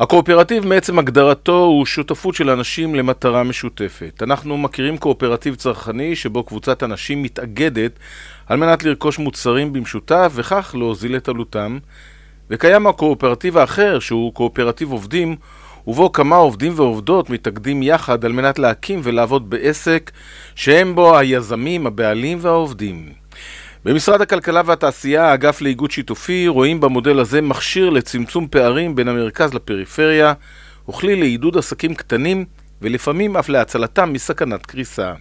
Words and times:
הקואופרטיב 0.00 0.66
מעצם 0.66 0.98
הגדרתו 0.98 1.58
הוא 1.58 1.86
שותפות 1.86 2.34
של 2.34 2.50
אנשים 2.50 2.94
למטרה 2.94 3.42
משותפת. 3.42 4.22
אנחנו 4.22 4.58
מכירים 4.58 4.98
קואופרטיב 4.98 5.54
צרכני 5.54 6.16
שבו 6.16 6.42
קבוצת 6.42 6.82
אנשים 6.82 7.22
מתאגדת 7.22 7.92
על 8.46 8.56
מנת 8.56 8.84
לרכוש 8.84 9.18
מוצרים 9.18 9.72
במשותף 9.72 10.32
וכך 10.34 10.74
להוזיל 10.78 11.16
את 11.16 11.28
עלותם. 11.28 11.78
וקיים 12.50 12.86
הקואופרטיב 12.86 13.58
האחר 13.58 13.98
שהוא 13.98 14.34
קואופרטיב 14.34 14.92
עובדים 14.92 15.36
ובו 15.86 16.12
כמה 16.12 16.36
עובדים 16.36 16.72
ועובדות 16.76 17.30
מתאגדים 17.30 17.82
יחד 17.82 18.24
על 18.24 18.32
מנת 18.32 18.58
להקים 18.58 19.00
ולעבוד 19.02 19.50
בעסק 19.50 20.10
שהם 20.54 20.94
בו 20.94 21.18
היזמים, 21.18 21.86
הבעלים 21.86 22.38
והעובדים. 22.40 23.19
במשרד 23.84 24.20
הכלכלה 24.20 24.62
והתעשייה, 24.66 25.24
האגף 25.24 25.60
לאיגוד 25.60 25.90
שיתופי, 25.90 26.48
רואים 26.48 26.80
במודל 26.80 27.18
הזה 27.18 27.40
מכשיר 27.40 27.90
לצמצום 27.90 28.48
פערים 28.50 28.94
בין 28.94 29.08
המרכז 29.08 29.54
לפריפריה, 29.54 30.32
וכלי 30.88 31.16
לעידוד 31.16 31.56
עסקים 31.56 31.94
קטנים, 31.94 32.44
ולפעמים 32.82 33.36
אף 33.36 33.48
להצלתם 33.48 34.12
מסכנת 34.12 34.66
קריסה. 34.66 35.12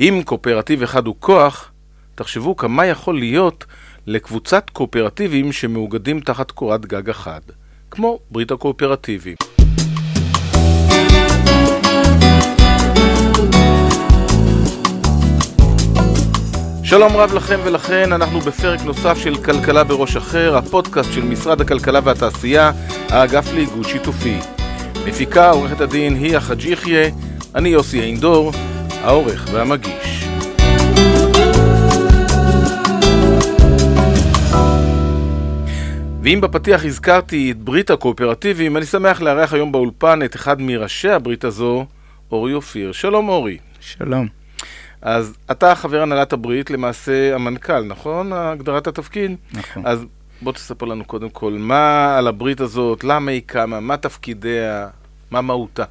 אם 0.00 0.22
קואופרטיב 0.24 0.82
אחד 0.82 1.06
הוא 1.06 1.14
כוח, 1.18 1.72
תחשבו 2.14 2.56
כמה 2.56 2.86
יכול 2.86 3.18
להיות 3.18 3.64
לקבוצת 4.06 4.70
קואופרטיבים 4.70 5.52
שמאוגדים 5.52 6.20
תחת 6.20 6.50
קורת 6.50 6.86
גג 6.86 7.10
אחד, 7.10 7.40
כמו 7.90 8.18
ברית 8.30 8.50
הקואופרטיבים. 8.50 9.34
שלום 16.90 17.16
רב 17.16 17.34
לכם 17.34 17.60
ולכן, 17.64 18.12
אנחנו 18.12 18.40
בפרק 18.40 18.80
נוסף 18.80 19.18
של 19.18 19.34
כלכלה 19.34 19.84
בראש 19.84 20.16
אחר, 20.16 20.56
הפודקאסט 20.56 21.12
של 21.12 21.24
משרד 21.24 21.60
הכלכלה 21.60 22.00
והתעשייה, 22.04 22.72
האגף 23.08 23.52
לאיגוד 23.52 23.84
שיתופי. 23.84 24.38
מפיקה 25.06 25.50
עורכת 25.50 25.80
הדין 25.80 26.14
היא 26.14 26.38
חאג' 26.38 26.64
יחיא, 26.64 27.10
אני 27.54 27.68
יוסי 27.68 28.00
אינדור, 28.00 28.52
העורך 29.02 29.48
והמגיש. 29.52 30.24
ואם 36.22 36.40
בפתיח 36.40 36.84
הזכרתי 36.84 37.50
את 37.50 37.58
ברית 37.58 37.90
הקואופרטיבים, 37.90 38.76
אני 38.76 38.86
שמח 38.86 39.20
לארח 39.20 39.52
היום 39.52 39.72
באולפן 39.72 40.22
את 40.24 40.36
אחד 40.36 40.60
מראשי 40.60 41.10
הברית 41.10 41.44
הזו, 41.44 41.86
אורי 42.32 42.54
אופיר. 42.54 42.92
שלום 42.92 43.28
אורי. 43.28 43.58
שלום. 43.80 44.39
אז 45.02 45.34
אתה 45.50 45.74
חבר 45.74 46.02
הנהלת 46.02 46.32
הברית, 46.32 46.70
למעשה 46.70 47.34
המנכ"ל, 47.34 47.80
נכון? 47.80 48.32
הגדרת 48.32 48.86
התפקיד? 48.86 49.36
נכון. 49.52 49.86
אז 49.86 50.04
בוא 50.42 50.52
תספר 50.52 50.86
לנו 50.86 51.04
קודם 51.04 51.30
כל, 51.30 51.52
מה 51.52 52.16
על 52.18 52.26
הברית 52.26 52.60
הזאת, 52.60 53.04
למה 53.04 53.30
היא 53.30 53.42
קמה, 53.46 53.80
מה 53.80 53.96
תפקידיה, 53.96 54.88
מה 55.30 55.40
מהותה? 55.40 55.84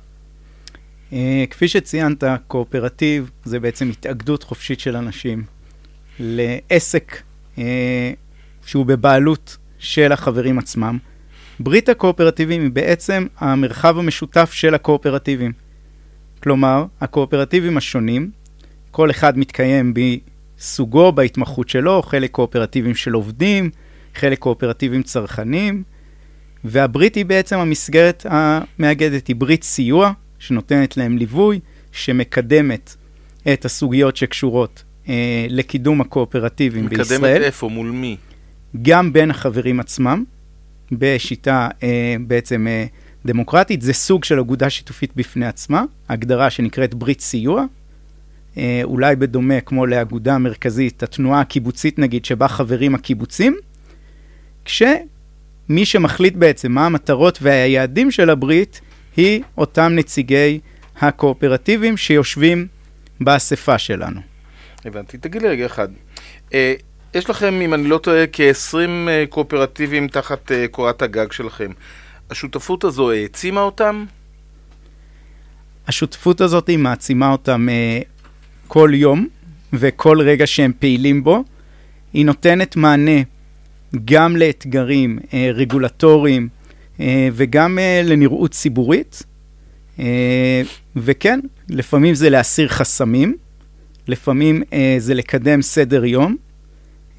Uh, 1.12 1.14
כפי 1.50 1.68
שציינת, 1.68 2.24
קואופרטיב 2.48 3.30
זה 3.44 3.60
בעצם 3.60 3.90
התאגדות 3.90 4.44
חופשית 4.44 4.80
של 4.80 4.96
אנשים 4.96 5.44
לעסק 6.20 7.22
uh, 7.56 7.60
שהוא 8.66 8.86
בבעלות 8.86 9.58
של 9.80 10.12
החברים 10.12 10.60
עצמם. 10.60 10.98
ברית 11.60 11.90
הקואופרטיבים 11.90 12.62
היא 12.62 12.72
בעצם 12.72 13.28
המרחב 13.38 13.98
המשותף 13.98 14.52
של 14.54 14.74
הקואופרטיבים. 14.76 15.52
כלומר, 16.44 16.86
הקואופרטיבים 17.02 17.78
השונים 17.78 18.32
כל 18.92 19.12
אחד 19.12 19.38
מתקיים 19.38 19.94
בסוגו, 19.94 21.12
בהתמחות 21.12 21.70
שלו, 21.70 22.02
חלק 22.02 22.32
קואופרטיבים 22.32 22.96
של 22.96 23.14
עובדים, 23.14 23.70
חלק 24.16 24.40
קואופרטיבים 24.40 25.04
צרכנים, 25.04 25.84
והברית 26.64 27.16
היא 27.16 27.26
בעצם 27.26 27.60
המסגרת 27.60 28.26
המאגדת, 28.30 29.28
היא 29.28 29.36
ברית 29.36 29.64
סיוע, 29.64 30.12
שנותנת 30.40 30.98
להם 30.98 31.18
ליווי, 31.18 31.60
שמקדמת 31.92 32.96
את 33.54 33.66
הסוגיות 33.66 34.18
שקשורות 34.18 34.84
אה, 35.10 35.46
לקידום 35.50 36.02
הקואופרטיבים 36.02 36.86
מקדמת 36.86 37.00
בישראל. 37.00 37.20
מקדמת 37.20 37.42
איפה? 37.42 37.70
מול 37.70 37.90
מי? 37.90 38.18
גם 38.82 39.14
בין 39.14 39.32
החברים 39.32 39.80
עצמם, 39.80 40.24
בשיטה 40.92 41.70
אה, 41.84 42.16
בעצם 42.28 42.68
אה, 42.68 42.86
דמוקרטית. 43.26 43.82
זה 43.82 43.94
סוג 43.94 44.24
של 44.24 44.40
אגודה 44.40 44.70
שיתופית 44.70 45.12
בפני 45.16 45.46
עצמה, 45.46 45.84
הגדרה 46.10 46.50
שנקראת 46.50 46.94
ברית 46.94 47.22
סיוע. 47.22 47.66
אה, 48.60 48.82
אולי 48.84 49.16
בדומה 49.16 49.62
כמו 49.62 49.86
לאגודה 49.86 50.36
המרכזית, 50.36 51.04
התנועה 51.04 51.42
הקיבוצית 51.42 52.00
נגיד, 52.00 52.26
שבה 52.26 52.48
חברים 52.48 52.96
הקיבוצים, 52.96 53.58
כשמי 54.66 55.86
שמחליט 55.86 56.36
בעצם 56.36 56.72
מה 56.72 56.86
המטרות 56.86 57.40
והיעדים 57.42 58.12
של 58.12 58.30
הברית, 58.30 58.82
היא 59.18 59.44
אותם 59.58 59.92
נציגי 59.96 60.60
הקואופרטיבים 61.02 61.98
שיושבים 61.98 62.68
באספה 63.22 63.78
שלנו. 63.78 64.22
הבנתי. 64.86 65.18
תגיד 65.18 65.42
לי 65.42 65.48
רגע 65.48 65.66
אחד, 65.66 65.88
אה, 66.54 66.74
יש 67.14 67.30
לכם, 67.30 67.62
אם 67.62 67.74
אני 67.74 67.88
לא 67.88 67.98
טועה, 67.98 68.26
כ-20 68.32 68.76
אה, 69.08 69.24
קואופרטיבים 69.30 70.08
תחת 70.08 70.52
קורת 70.72 71.02
הגג 71.02 71.32
שלכם. 71.32 71.72
השותפות 72.30 72.84
הזו 72.84 73.12
העצימה 73.12 73.62
אותם? 73.62 74.06
השותפות 75.88 76.42
הזאת 76.42 76.68
היא 76.68 76.78
מעצימה 76.78 77.32
אותם 77.32 77.68
כל 78.70 78.92
יום 78.94 79.28
וכל 79.74 80.22
רגע 80.22 80.48
שהם 80.48 80.72
פעילים 80.80 81.24
בו. 81.24 81.44
היא 82.14 82.26
נותנת 82.26 82.76
מענה 82.76 83.22
גם 84.06 84.36
לאתגרים 84.36 85.20
אה, 85.34 85.50
רגולטוריים 85.54 86.50
אה, 87.00 87.30
וגם 87.34 87.80
אה, 87.80 88.02
לנראות 88.06 88.52
ציבורית. 88.52 89.24
אה, 90.00 90.62
וכן, 90.96 91.40
לפעמים 91.70 92.16
זה 92.16 92.30
להסיר 92.30 92.68
חסמים, 92.68 93.38
לפעמים 94.08 94.64
אה, 94.74 94.96
זה 94.98 95.14
לקדם 95.14 95.62
סדר 95.62 96.06
יום, 96.06 96.36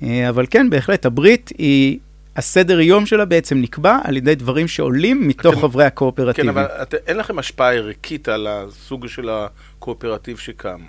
אה, 0.03 0.29
אבל 0.29 0.47
כן, 0.51 0.71
בהחלט, 0.71 1.07
הברית 1.07 1.53
היא... 1.59 1.99
הסדר 2.37 2.81
יום 2.81 3.07
שלה 3.07 3.25
בעצם 3.25 3.59
נקבע 3.61 3.99
על 4.05 4.17
ידי 4.17 4.35
דברים 4.35 4.69
שעולים 4.69 5.29
מתוך 5.29 5.53
אתם, 5.55 5.63
חברי 5.63 5.85
הקואופרטיבים. 5.85 6.53
כן, 6.53 6.59
אבל 6.59 6.65
את, 6.83 6.95
אין 7.07 7.17
לכם 7.17 7.39
השפעה 7.39 7.75
ערכית 7.75 8.29
על 8.29 8.47
הסוג 8.47 9.07
של 9.07 9.29
הקואופרטיב 9.29 10.39
שקם. 10.39 10.81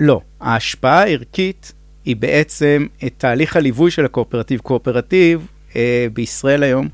לא. 0.00 0.20
ההשפעה 0.40 1.02
הערכית 1.02 1.72
היא 2.04 2.16
בעצם 2.16 2.86
את 3.06 3.12
תהליך 3.18 3.56
הליווי 3.56 3.90
של 3.90 4.04
הקואופרטיב. 4.04 4.60
קואופרטיב 4.60 5.46
אה, 5.76 6.06
בישראל 6.12 6.62
היום, 6.62 6.88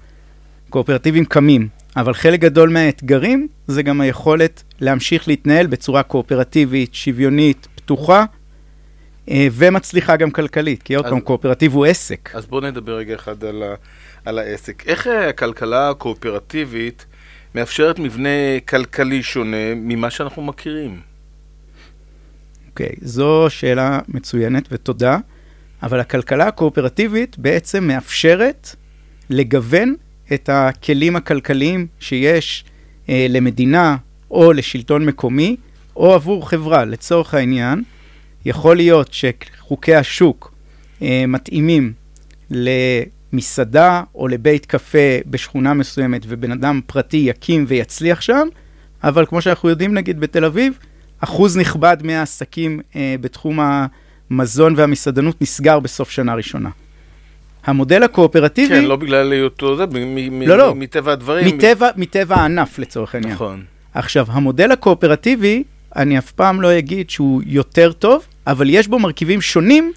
קואופרטיבים 0.70 1.24
קמים, 1.24 1.68
אבל 1.96 2.14
חלק 2.14 2.40
גדול 2.40 2.68
מהאתגרים 2.68 3.48
זה 3.66 3.82
גם 3.82 4.00
היכולת 4.00 4.62
להמשיך 4.80 5.28
להתנהל 5.28 5.66
בצורה 5.66 6.02
קואופרטיבית, 6.02 6.94
שוויונית, 6.94 7.68
פתוחה. 7.74 8.24
אה, 9.30 9.46
ומצליחה 9.52 10.16
גם 10.16 10.30
כלכלית, 10.30 10.82
כי 10.82 10.94
עוד 10.94 11.06
פעם, 11.06 11.20
קואופרטיב 11.20 11.74
הוא 11.74 11.86
עסק. 11.86 12.30
אז 12.34 12.46
בואו 12.46 12.60
נדבר 12.60 12.96
רגע 12.96 13.14
אחד 13.14 13.44
על, 13.44 13.62
ה, 13.62 13.74
על 14.24 14.38
העסק. 14.38 14.82
איך 14.86 15.06
אה, 15.06 15.28
הכלכלה 15.28 15.90
הקואופרטיבית 15.90 17.06
מאפשרת 17.54 17.98
מבנה 17.98 18.28
כלכלי 18.68 19.22
שונה 19.22 19.74
ממה 19.76 20.10
שאנחנו 20.10 20.42
מכירים? 20.42 21.13
אוקיי, 22.74 22.94
זו 23.02 23.46
שאלה 23.48 24.00
מצוינת 24.08 24.68
ותודה, 24.70 25.18
אבל 25.82 26.00
הכלכלה 26.00 26.48
הקואופרטיבית 26.48 27.38
בעצם 27.38 27.84
מאפשרת 27.84 28.76
לגוון 29.30 29.94
את 30.34 30.48
הכלים 30.52 31.16
הכלכליים 31.16 31.86
שיש 32.00 32.64
אה, 33.08 33.26
למדינה 33.30 33.96
או 34.30 34.52
לשלטון 34.52 35.06
מקומי 35.06 35.56
או 35.96 36.14
עבור 36.14 36.48
חברה. 36.48 36.84
לצורך 36.84 37.34
העניין, 37.34 37.82
יכול 38.44 38.76
להיות 38.76 39.08
שחוקי 39.12 39.94
השוק 39.94 40.54
אה, 41.02 41.24
מתאימים 41.28 41.92
למסעדה 42.50 44.02
או 44.14 44.28
לבית 44.28 44.66
קפה 44.66 45.18
בשכונה 45.26 45.74
מסוימת 45.74 46.22
ובן 46.28 46.52
אדם 46.52 46.80
פרטי 46.86 47.16
יקים 47.16 47.64
ויצליח 47.68 48.20
שם, 48.20 48.48
אבל 49.04 49.26
כמו 49.26 49.42
שאנחנו 49.42 49.68
יודעים 49.68 49.94
נגיד 49.94 50.20
בתל 50.20 50.44
אביב, 50.44 50.78
אחוז 51.24 51.56
נכבד 51.56 51.96
מהעסקים 52.02 52.80
אה, 52.96 53.14
בתחום 53.20 53.58
המזון 54.30 54.74
והמסעדנות 54.76 55.42
נסגר 55.42 55.78
בסוף 55.80 56.10
שנה 56.10 56.34
ראשונה. 56.34 56.70
המודל 57.64 58.02
הקואופרטיבי... 58.02 58.68
כן, 58.68 58.84
לא 58.84 58.96
בגלל 58.96 59.32
היותו 59.32 59.76
זה, 59.76 59.84
לא, 60.46 60.58
לא. 60.58 60.74
מטבע 60.74 61.12
הדברים. 61.12 61.56
מטבע, 61.56 61.88
מטבע 61.96 62.36
הענף 62.36 62.78
לצורך 62.78 63.14
העניין. 63.14 63.34
נכון. 63.34 63.64
עכשיו, 63.94 64.26
המודל 64.28 64.72
הקואופרטיבי, 64.72 65.64
אני 65.96 66.18
אף 66.18 66.30
פעם 66.30 66.60
לא 66.60 66.78
אגיד 66.78 67.10
שהוא 67.10 67.42
יותר 67.46 67.92
טוב, 67.92 68.26
אבל 68.46 68.70
יש 68.70 68.88
בו 68.88 68.98
מרכיבים 68.98 69.40
שונים 69.40 69.92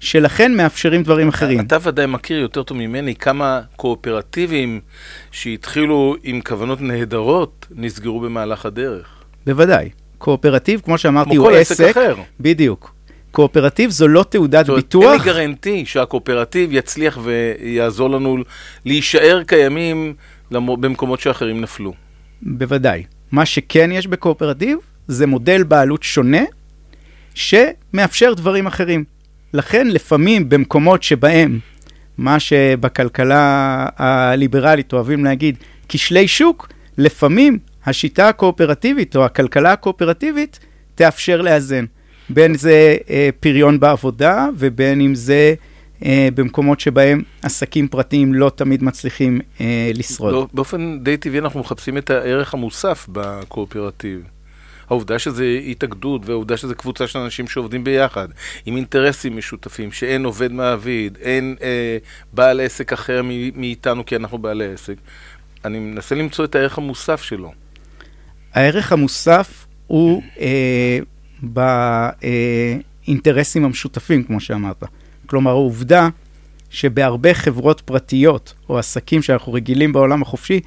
שלכן 0.00 0.54
מאפשרים 0.56 1.02
דברים 1.02 1.28
אחרים. 1.28 1.60
אתה 1.60 1.76
ודאי 1.82 2.06
מכיר 2.06 2.38
יותר 2.38 2.62
טוב 2.62 2.78
ממני 2.78 3.14
כמה 3.14 3.60
קואופרטיבים 3.76 4.80
שהתחילו 5.30 6.16
עם 6.22 6.40
כוונות 6.40 6.80
נהדרות 6.80 7.66
נסגרו 7.74 8.20
במהלך 8.20 8.66
הדרך. 8.66 9.06
בוודאי. 9.46 9.88
קואופרטיב, 10.18 10.80
כמו 10.84 10.98
שאמרתי, 10.98 11.30
כמו 11.30 11.48
הוא 11.48 11.50
עסק. 11.50 11.76
כמו 11.76 11.84
כל 11.84 11.90
עסק 11.90 11.96
אחר. 11.96 12.14
בדיוק. 12.40 12.94
קואופרטיב 13.30 13.90
זו 13.90 14.08
לא 14.08 14.24
תעודת 14.28 14.66
זאת, 14.66 14.76
ביטוח. 14.76 15.12
אין 15.12 15.20
לי 15.20 15.26
guarantee 15.26 15.84
שהקואופרטיב 15.86 16.72
יצליח 16.72 17.18
ויעזור 17.22 18.10
לנו 18.10 18.36
להישאר 18.84 19.42
קיימים 19.46 20.14
למור... 20.50 20.76
במקומות 20.76 21.20
שאחרים 21.20 21.60
נפלו. 21.60 21.92
בוודאי. 22.42 23.02
מה 23.32 23.46
שכן 23.46 23.92
יש 23.92 24.06
בקואופרטיב 24.06 24.78
זה 25.08 25.26
מודל 25.26 25.62
בעלות 25.62 26.02
שונה, 26.02 26.42
שמאפשר 27.34 28.34
דברים 28.34 28.66
אחרים. 28.66 29.04
לכן 29.54 29.86
לפעמים 29.86 30.48
במקומות 30.48 31.02
שבהם, 31.02 31.58
מה 32.18 32.40
שבכלכלה 32.40 33.86
הליברלית 33.96 34.92
אוהבים 34.92 35.24
להגיד, 35.24 35.56
כשלי 35.88 36.28
שוק, 36.28 36.68
לפעמים 36.98 37.58
השיטה 37.88 38.28
הקואופרטיבית 38.28 39.16
או 39.16 39.24
הכלכלה 39.24 39.72
הקואופרטיבית 39.72 40.58
תאפשר 40.94 41.40
לאזן. 41.42 41.84
בין 42.30 42.54
זה 42.54 42.96
אה, 43.10 43.28
פריון 43.40 43.80
בעבודה 43.80 44.46
ובין 44.56 45.00
אם 45.00 45.14
זה 45.14 45.54
אה, 46.04 46.28
במקומות 46.34 46.80
שבהם 46.80 47.22
עסקים 47.42 47.88
פרטיים 47.88 48.34
לא 48.34 48.50
תמיד 48.54 48.84
מצליחים 48.84 49.40
אה, 49.60 49.90
לשרוד. 49.94 50.48
באופן 50.52 50.98
די 51.02 51.16
טבעי 51.16 51.38
אנחנו 51.38 51.60
מחפשים 51.60 51.98
את 51.98 52.10
הערך 52.10 52.54
המוסף 52.54 53.06
בקואופרטיב. 53.12 54.22
העובדה 54.90 55.18
שזה 55.18 55.60
התאגדות 55.66 56.22
והעובדה 56.24 56.56
שזה 56.56 56.74
קבוצה 56.74 57.06
של 57.06 57.18
אנשים 57.18 57.48
שעובדים 57.48 57.84
ביחד, 57.84 58.28
עם 58.66 58.76
אינטרסים 58.76 59.36
משותפים, 59.36 59.92
שאין 59.92 60.24
עובד 60.24 60.52
מעביד, 60.52 61.18
אין 61.20 61.56
אה, 61.62 61.98
בעל 62.32 62.60
עסק 62.60 62.92
אחר 62.92 63.22
מאיתנו 63.54 64.06
כי 64.06 64.16
אנחנו 64.16 64.38
בעלי 64.38 64.72
עסק. 64.72 64.94
אני 65.64 65.78
מנסה 65.78 66.14
למצוא 66.14 66.44
את 66.44 66.54
הערך 66.54 66.78
המוסף 66.78 67.22
שלו. 67.22 67.52
הערך 68.54 68.92
המוסף 68.92 69.66
הוא 69.86 70.22
אה, 70.40 70.98
באינטרסים 71.42 73.64
המשותפים, 73.64 74.22
כמו 74.22 74.40
שאמרת. 74.40 74.84
כלומר, 75.26 75.50
העובדה 75.50 76.08
שבהרבה 76.70 77.34
חברות 77.34 77.80
פרטיות 77.80 78.54
או 78.68 78.78
עסקים 78.78 79.22
שאנחנו 79.22 79.52
רגילים 79.52 79.92
בעולם 79.92 80.22
החופשי, 80.22 80.60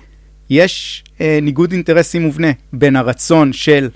יש 0.50 1.04
אה, 1.22 1.40
ניגוד 1.42 1.72
אינטרסים 1.72 2.22
מובנה 2.22 2.52
בין 2.74 2.96
הרצון 2.96 3.54
של 3.54 3.90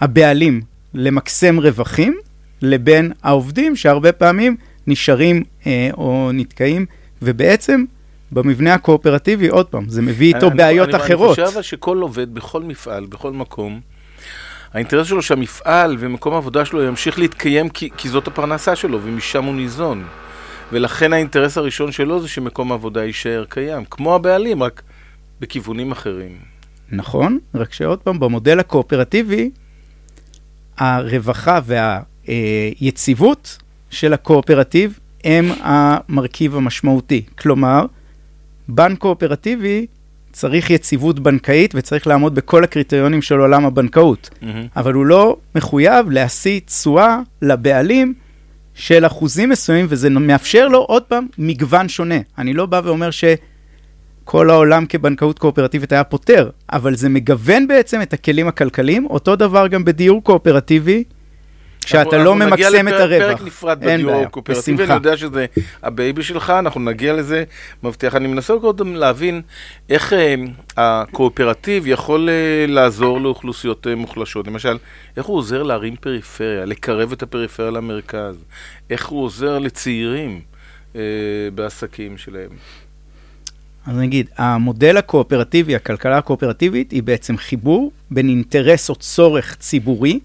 הבעלים 0.00 0.60
למקסם 0.94 1.60
רווחים 1.60 2.16
לבין 2.62 3.12
העובדים 3.22 3.76
שהרבה 3.76 4.12
פעמים 4.12 4.56
נשארים 4.86 5.42
אה, 5.66 5.88
או 5.92 6.30
נתקעים, 6.34 6.86
ובעצם 7.22 7.84
במבנה 8.32 8.74
הקואופרטיבי, 8.74 9.48
עוד 9.48 9.66
פעם, 9.66 9.88
זה 9.88 10.02
מביא 10.02 10.34
איתו 10.34 10.48
אני, 10.48 10.56
בעיות 10.56 10.88
אני, 10.88 10.96
אחרות. 10.96 11.38
אני 11.38 11.46
חושב 11.46 11.62
שכל 11.62 11.98
עובד 11.98 12.34
בכל 12.34 12.62
מפעל, 12.62 13.06
בכל 13.06 13.32
מקום, 13.32 13.80
האינטרס 14.74 15.06
שלו 15.06 15.22
שהמפעל 15.22 15.96
ומקום 15.98 16.34
העבודה 16.34 16.64
שלו 16.64 16.82
ימשיך 16.82 17.18
להתקיים 17.18 17.68
כי, 17.68 17.90
כי 17.96 18.08
זאת 18.08 18.26
הפרנסה 18.26 18.76
שלו 18.76 19.00
ומשם 19.02 19.44
הוא 19.44 19.54
ניזון. 19.54 20.04
ולכן 20.72 21.12
האינטרס 21.12 21.58
הראשון 21.58 21.92
שלו 21.92 22.20
זה 22.20 22.28
שמקום 22.28 22.72
העבודה 22.72 23.04
יישאר 23.04 23.44
קיים, 23.48 23.84
כמו 23.90 24.14
הבעלים, 24.14 24.62
רק 24.62 24.82
בכיוונים 25.40 25.92
אחרים. 25.92 26.38
נכון, 26.92 27.38
רק 27.54 27.72
שעוד 27.72 27.98
פעם, 27.98 28.20
במודל 28.20 28.60
הקואופרטיבי, 28.60 29.50
הרווחה 30.78 31.60
והיציבות 32.28 33.58
של 33.90 34.12
הקואופרטיב 34.12 34.98
הם 35.24 35.50
המרכיב 35.60 36.56
המשמעותי. 36.56 37.22
כלומר, 37.38 37.86
בנק 38.68 38.98
קואופרטיבי 38.98 39.86
צריך 40.32 40.70
יציבות 40.70 41.20
בנקאית 41.20 41.74
וצריך 41.74 42.06
לעמוד 42.06 42.34
בכל 42.34 42.64
הקריטריונים 42.64 43.22
של 43.22 43.38
עולם 43.38 43.66
הבנקאות. 43.66 44.30
Mm-hmm. 44.32 44.46
אבל 44.76 44.92
הוא 44.92 45.06
לא 45.06 45.36
מחויב 45.54 46.10
להשיא 46.10 46.60
תשואה 46.60 47.20
לבעלים 47.42 48.14
של 48.74 49.06
אחוזים 49.06 49.48
מסוימים, 49.48 49.86
וזה 49.88 50.10
מאפשר 50.10 50.68
לו 50.68 50.78
עוד 50.78 51.02
פעם 51.02 51.26
מגוון 51.38 51.88
שונה. 51.88 52.18
אני 52.38 52.52
לא 52.52 52.66
בא 52.66 52.80
ואומר 52.84 53.10
שכל 53.10 54.50
העולם 54.50 54.86
כבנקאות 54.86 55.38
קואופרטיבית 55.38 55.92
היה 55.92 56.04
פותר, 56.04 56.50
אבל 56.72 56.94
זה 56.94 57.08
מגוון 57.08 57.68
בעצם 57.68 58.02
את 58.02 58.12
הכלים 58.12 58.48
הכלכליים. 58.48 59.06
אותו 59.06 59.36
דבר 59.36 59.66
גם 59.66 59.84
בדיור 59.84 60.22
קואופרטיבי. 60.22 61.04
כשאתה 61.86 62.18
לא 62.18 62.34
ממקסם 62.34 62.88
את 62.88 62.92
הרווח. 62.92 63.02
אנחנו 63.02 63.06
נגיע 63.06 63.18
לפרק 63.18 63.42
נפרד 63.42 63.80
בדיור 63.80 64.22
הקואופרטיבי, 64.22 64.84
אני 64.84 64.94
יודע 64.94 65.16
שזה 65.16 65.46
ה 65.82 65.90
baby 65.90 66.22
שלך, 66.22 66.50
אנחנו 66.50 66.80
נגיע 66.80 67.12
לזה, 67.12 67.44
מבטיח. 67.82 68.14
אני 68.14 68.28
מנסה 68.28 68.54
קודם 68.60 68.94
להבין 68.94 69.42
איך 69.90 70.12
אה, 70.12 70.34
הקואופרטיב 70.76 71.86
יכול 71.86 72.28
אה, 72.28 72.66
לעזור 72.68 73.20
לאוכלוסיות 73.20 73.86
אה, 73.86 73.94
מוחלשות. 73.94 74.46
למשל, 74.46 74.78
איך 75.16 75.26
הוא 75.26 75.36
עוזר 75.36 75.62
להרים 75.62 75.96
פריפריה, 75.96 76.64
לקרב 76.64 77.12
את 77.12 77.22
הפריפריה 77.22 77.70
למרכז, 77.70 78.36
איך 78.90 79.06
הוא 79.06 79.24
עוזר 79.24 79.58
לצעירים 79.58 80.40
בעסקים 81.54 82.18
שלהם. 82.18 82.50
אז 83.86 83.96
נגיד, 83.96 84.30
המודל 84.36 84.96
הקואופרטיבי, 84.96 85.76
הכלכלה 85.76 86.18
הקואופרטיבית, 86.18 86.90
היא 86.90 87.02
בעצם 87.02 87.36
חיבור 87.36 87.92
בין 88.10 88.28
אינטרס 88.28 88.90
או 88.90 88.94
צורך 88.94 89.56
ציבורי, 89.56 90.20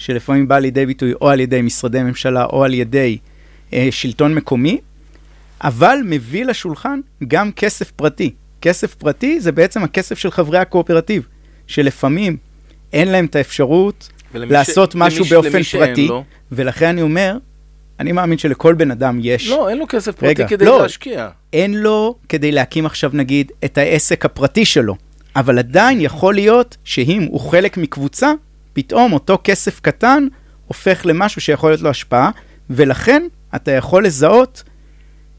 שלפעמים 0.00 0.48
בא 0.48 0.58
לידי 0.58 0.86
ביטוי 0.86 1.12
או 1.20 1.28
על 1.28 1.40
ידי 1.40 1.62
משרדי 1.62 2.02
ממשלה 2.02 2.44
או 2.44 2.64
על 2.64 2.74
ידי 2.74 3.18
אה, 3.72 3.88
שלטון 3.90 4.34
מקומי, 4.34 4.78
אבל 5.64 5.98
מביא 6.04 6.44
לשולחן 6.44 7.00
גם 7.28 7.52
כסף 7.52 7.90
פרטי. 7.90 8.30
כסף 8.62 8.94
פרטי 8.94 9.40
זה 9.40 9.52
בעצם 9.52 9.84
הכסף 9.84 10.18
של 10.18 10.30
חברי 10.30 10.58
הקואופרטיב, 10.58 11.26
שלפעמים 11.66 12.36
אין 12.92 13.08
להם 13.08 13.24
את 13.24 13.36
האפשרות 13.36 14.08
לעשות 14.34 14.92
ש... 14.92 14.94
משהו 14.94 15.20
למי, 15.24 15.30
באופן 15.30 15.52
למי 15.52 15.64
פרטי, 15.64 16.08
ולכן 16.52 16.86
אני 16.86 17.02
אומר, 17.02 17.36
אני 18.00 18.12
מאמין 18.12 18.38
שלכל 18.38 18.74
בן 18.74 18.90
אדם 18.90 19.18
יש... 19.22 19.48
לא, 19.48 19.68
אין 19.68 19.78
לו 19.78 19.86
כסף 19.88 20.14
פרטי 20.14 20.26
רגע, 20.26 20.48
כדי 20.48 20.64
לא, 20.64 20.82
להשקיע. 20.82 21.28
אין 21.52 21.74
לו 21.74 22.14
כדי 22.28 22.52
להקים 22.52 22.86
עכשיו 22.86 23.10
נגיד 23.14 23.52
את 23.64 23.78
העסק 23.78 24.24
הפרטי 24.24 24.64
שלו, 24.64 24.96
אבל 25.36 25.58
עדיין 25.58 26.00
יכול 26.00 26.34
להיות 26.34 26.76
שאם 26.84 27.26
הוא 27.30 27.40
חלק 27.40 27.76
מקבוצה, 27.76 28.32
פתאום 28.72 29.12
אותו 29.12 29.38
כסף 29.44 29.80
קטן 29.80 30.26
הופך 30.66 31.06
למשהו 31.06 31.40
שיכול 31.40 31.70
להיות 31.70 31.80
לו 31.80 31.90
השפעה, 31.90 32.30
ולכן 32.70 33.22
אתה 33.54 33.70
יכול 33.70 34.04
לזהות 34.04 34.62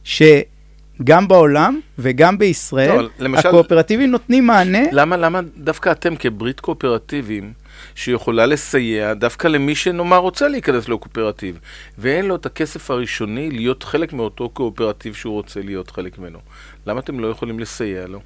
שגם 0.03 1.27
בעולם 1.27 1.79
וגם 1.99 2.37
בישראל, 2.37 3.01
טוב, 3.01 3.11
למשל, 3.19 3.47
הקואופרטיבים 3.47 4.11
נותנים 4.11 4.47
מענה. 4.47 4.79
למה, 4.91 5.17
למה 5.17 5.39
דווקא 5.57 5.91
אתם 5.91 6.15
כברית 6.15 6.59
קואופרטיבים, 6.59 7.53
שיכולה 7.95 8.45
לסייע 8.45 9.13
דווקא 9.13 9.47
למי 9.47 9.75
שנאמר 9.75 10.17
רוצה 10.17 10.47
להיכנס 10.47 10.89
לקואופרטיב, 10.89 11.59
ואין 11.97 12.25
לו 12.25 12.35
את 12.35 12.45
הכסף 12.45 12.91
הראשוני 12.91 13.51
להיות 13.51 13.83
חלק 13.83 14.13
מאותו 14.13 14.49
קואופרטיב 14.49 15.13
שהוא 15.13 15.33
רוצה 15.33 15.61
להיות 15.61 15.91
חלק 15.91 16.19
ממנו, 16.19 16.39
למה 16.85 16.99
אתם 16.99 17.19
לא 17.19 17.27
יכולים 17.27 17.59
לסייע 17.59 18.07
לו? 18.07 18.19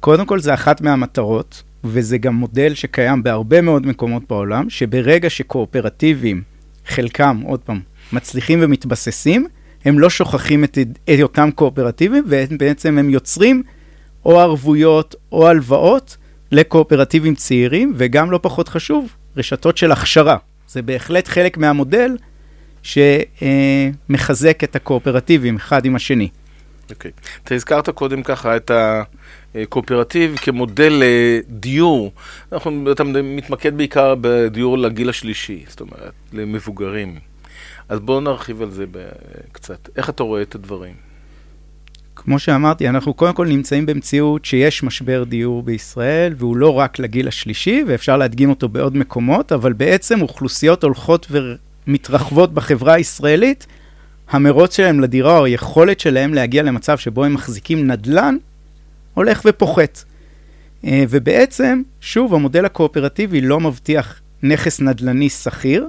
קודם 0.00 0.26
כל, 0.26 0.40
זה 0.40 0.54
אחת 0.54 0.80
מהמטרות. 0.80 1.62
וזה 1.84 2.18
גם 2.18 2.34
מודל 2.34 2.74
שקיים 2.74 3.22
בהרבה 3.22 3.60
מאוד 3.60 3.86
מקומות 3.86 4.22
בעולם, 4.28 4.70
שברגע 4.70 5.30
שקואופרטיבים, 5.30 6.42
חלקם, 6.86 7.40
עוד 7.44 7.60
פעם, 7.60 7.80
מצליחים 8.12 8.58
ומתבססים, 8.62 9.46
הם 9.84 9.98
לא 9.98 10.10
שוכחים 10.10 10.64
את, 10.64 10.78
את 11.04 11.20
אותם 11.22 11.50
קואופרטיבים, 11.54 12.24
ובעצם 12.26 12.98
הם 12.98 13.10
יוצרים 13.10 13.62
או 14.24 14.40
ערבויות 14.40 15.14
או 15.32 15.48
הלוואות 15.48 16.16
לקואופרטיבים 16.52 17.34
צעירים, 17.34 17.92
וגם 17.96 18.30
לא 18.30 18.38
פחות 18.42 18.68
חשוב, 18.68 19.16
רשתות 19.36 19.76
של 19.76 19.92
הכשרה. 19.92 20.36
זה 20.68 20.82
בהחלט 20.82 21.28
חלק 21.28 21.58
מהמודל 21.58 22.16
שמחזק 22.82 24.64
את 24.64 24.76
הקואופרטיבים 24.76 25.56
אחד 25.56 25.84
עם 25.84 25.96
השני. 25.96 26.28
אוקיי. 26.90 27.10
Okay. 27.10 27.40
אתה 27.44 27.54
הזכרת 27.54 27.90
קודם 27.90 28.22
ככה 28.22 28.56
את 28.56 28.70
ה... 28.70 29.02
קואופרטיב 29.68 30.36
כמודל 30.36 31.02
דיור, 31.48 32.12
אנחנו, 32.52 32.92
אתה 32.92 33.04
מתמקד 33.04 33.76
בעיקר 33.76 34.14
בדיור 34.20 34.78
לגיל 34.78 35.08
השלישי, 35.08 35.64
זאת 35.68 35.80
אומרת, 35.80 36.12
למבוגרים. 36.32 37.18
אז 37.88 38.00
בואו 38.00 38.20
נרחיב 38.20 38.62
על 38.62 38.70
זה 38.70 38.84
קצת. 39.52 39.88
איך 39.96 40.10
אתה 40.10 40.22
רואה 40.22 40.42
את 40.42 40.54
הדברים? 40.54 40.94
כמו 42.16 42.38
שאמרתי, 42.38 42.88
אנחנו 42.88 43.14
קודם 43.14 43.34
כל 43.34 43.46
נמצאים 43.46 43.86
במציאות 43.86 44.44
שיש 44.44 44.82
משבר 44.82 45.24
דיור 45.24 45.62
בישראל, 45.62 46.34
והוא 46.36 46.56
לא 46.56 46.78
רק 46.78 46.98
לגיל 46.98 47.28
השלישי, 47.28 47.84
ואפשר 47.86 48.16
להדגים 48.16 48.50
אותו 48.50 48.68
בעוד 48.68 48.96
מקומות, 48.96 49.52
אבל 49.52 49.72
בעצם 49.72 50.22
אוכלוסיות 50.22 50.84
הולכות 50.84 51.32
ומתרחבות 51.86 52.54
בחברה 52.54 52.94
הישראלית, 52.94 53.66
המרוץ 54.30 54.76
שלהם 54.76 55.00
לדירה 55.00 55.38
או 55.38 55.44
היכולת 55.44 56.00
שלהם 56.00 56.34
להגיע 56.34 56.62
למצב 56.62 56.98
שבו 56.98 57.24
הם 57.24 57.34
מחזיקים 57.34 57.86
נדל"ן, 57.86 58.36
הולך 59.14 59.42
ופוחת. 59.44 60.04
אה, 60.84 61.04
ובעצם, 61.08 61.82
שוב, 62.00 62.34
המודל 62.34 62.64
הקואופרטיבי 62.64 63.40
לא 63.40 63.60
מבטיח 63.60 64.20
נכס 64.42 64.80
נדל"ני 64.80 65.28
שכיר, 65.28 65.88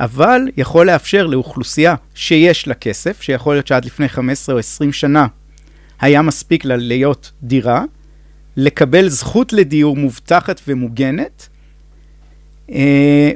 אבל 0.00 0.40
יכול 0.56 0.86
לאפשר 0.86 1.26
לאוכלוסייה 1.26 1.94
שיש 2.14 2.68
לה 2.68 2.74
כסף, 2.74 3.22
שיכול 3.22 3.54
להיות 3.54 3.66
שעד 3.66 3.84
לפני 3.84 4.08
15 4.08 4.54
או 4.54 4.58
20 4.58 4.92
שנה 4.92 5.26
היה 6.00 6.22
מספיק 6.22 6.64
לה 6.64 6.76
להיות 6.76 7.32
דירה, 7.42 7.84
לקבל 8.56 9.08
זכות 9.08 9.52
לדיור 9.52 9.96
מובטחת 9.96 10.60
ומוגנת, 10.68 11.48
אה, 12.70 13.30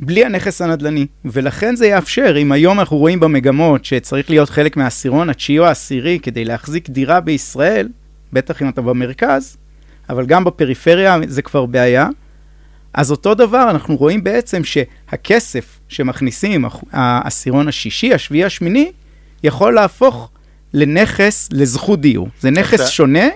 בלי 0.00 0.24
הנכס 0.24 0.62
הנדל"ני. 0.62 1.06
ולכן 1.24 1.76
זה 1.76 1.86
יאפשר, 1.86 2.34
אם 2.38 2.52
היום 2.52 2.80
אנחנו 2.80 2.96
רואים 2.96 3.20
במגמות 3.20 3.84
שצריך 3.84 4.30
להיות 4.30 4.50
חלק 4.50 4.76
מהעשירון 4.76 5.30
התשיעי 5.30 5.58
או 5.58 5.64
העשירי 5.64 6.18
כדי 6.22 6.44
להחזיק 6.44 6.90
דירה 6.90 7.20
בישראל, 7.20 7.88
בטח 8.32 8.62
אם 8.62 8.68
אתה 8.68 8.82
במרכז, 8.82 9.56
אבל 10.08 10.26
גם 10.26 10.44
בפריפריה 10.44 11.18
זה 11.26 11.42
כבר 11.42 11.66
בעיה. 11.66 12.08
אז 12.94 13.10
אותו 13.10 13.34
דבר, 13.34 13.70
אנחנו 13.70 13.96
רואים 13.96 14.24
בעצם 14.24 14.64
שהכסף 14.64 15.80
שמכניסים, 15.88 16.64
העשירון 16.92 17.68
השישי, 17.68 18.14
השביעי, 18.14 18.44
השמיני, 18.44 18.92
יכול 19.42 19.74
להפוך 19.74 20.30
לנכס, 20.74 21.48
לזכות 21.52 22.00
דיור. 22.00 22.28
זה 22.40 22.50
נכס 22.50 22.88
שונה, 22.88 23.28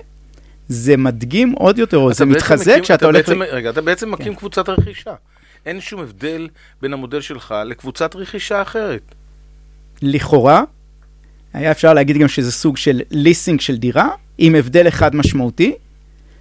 זה 0.67 0.97
מדגים 0.97 1.51
עוד 1.51 1.77
יותר, 1.77 1.97
או 1.97 2.13
זה 2.13 2.25
מתחזק 2.25 2.77
כשאתה 2.81 3.05
הולך... 3.05 3.29
בעצם, 3.29 3.41
רגע, 3.41 3.69
אתה 3.69 3.81
בעצם 3.81 4.11
מקים 4.11 4.33
כן. 4.33 4.39
קבוצת 4.39 4.69
רכישה. 4.69 5.13
אין 5.65 5.81
שום 5.81 6.01
הבדל 6.01 6.47
בין 6.81 6.93
המודל 6.93 7.21
שלך 7.21 7.55
לקבוצת 7.65 8.15
רכישה 8.15 8.61
אחרת. 8.61 9.15
לכאורה, 10.01 10.63
היה 11.53 11.71
אפשר 11.71 11.93
להגיד 11.93 12.17
גם 12.17 12.27
שזה 12.27 12.51
סוג 12.51 12.77
של 12.77 13.01
ליסינג 13.11 13.61
של 13.61 13.77
דירה, 13.77 14.09
עם 14.37 14.55
הבדל 14.55 14.87
אחד 14.87 15.15
משמעותי, 15.15 15.73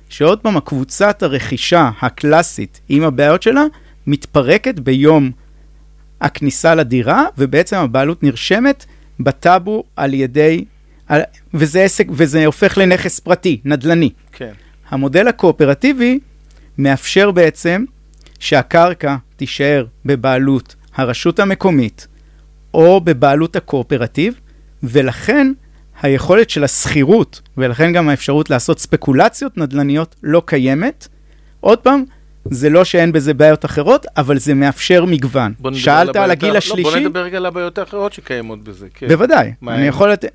שעוד 0.09 0.41
פעם, 0.41 0.57
הקבוצת 0.57 1.23
הרכישה 1.23 1.91
הקלאסית 2.01 2.81
עם 2.89 3.03
הבעיות 3.03 3.43
שלה, 3.43 3.65
מתפרקת 4.07 4.79
ביום 4.81 5.31
הכניסה 6.21 6.75
לדירה, 6.75 7.25
ובעצם 7.39 7.77
הבעלות 7.77 8.23
נרשמת 8.23 8.85
בטאבו 9.21 9.85
על 9.97 10.15
ידי, 10.15 10.65
על, 11.09 11.21
וזה 11.55 11.83
עסק, 11.83 12.07
וזה 12.11 12.47
הופך 12.47 12.79
לנכס 12.79 13.21
פרטי, 13.21 13.61
נדל"ני. 13.65 14.11
כן. 14.33 14.53
המודל 14.89 15.29
הקואופרטיבי 15.29 16.21
מאפשר 16.79 17.31
בעצם 17.31 17.85
שהקרקע 18.39 19.17
תישאר 19.37 19.87
בבעלות 20.05 20.75
הרשות 20.95 21.41
המקומית 21.41 22.07
או 22.75 23.01
בבעלות 23.01 23.57
הקואופרטיב, 23.57 24.41
ולכן 24.83 25.53
היכולת 26.03 26.51
של 26.51 26.65
השכירות, 26.65 27.41
ולכן 27.57 27.93
גם 27.93 28.09
האפשרות 28.09 28.51
לעשות 28.51 28.79
ספקולציות 28.79 29.59
נדל"ניות 29.59 30.15
לא 30.23 30.43
קיימת. 30.47 31.09
עוד 31.61 31.79
פעם, 31.79 32.05
זה 32.51 32.71
לא 32.71 32.85
שאין 32.85 33.13
בזה 33.13 33.35
בעיות 33.35 33.65
אחרות, 33.65 34.07
אבל 34.17 34.39
זה 34.39 34.55
מאפשר 34.55 35.05
מגוון. 35.05 35.53
שאלת 35.73 36.17
על 36.17 36.31
הגיל 36.31 36.57
השלישי? 36.57 36.83
לא, 36.83 36.91
בוא 36.91 36.99
נדבר 36.99 37.21
רגע 37.21 37.37
על 37.37 37.47
הבעיות 37.47 37.79
האחרות 37.79 38.13
שקיימות 38.13 38.65
בזה. 38.65 38.87
כן. 38.95 39.09
בוודאי. 39.09 39.53
אני 39.63 39.83
הם? 39.83 39.89
יכול 39.89 40.13
לתת... 40.13 40.31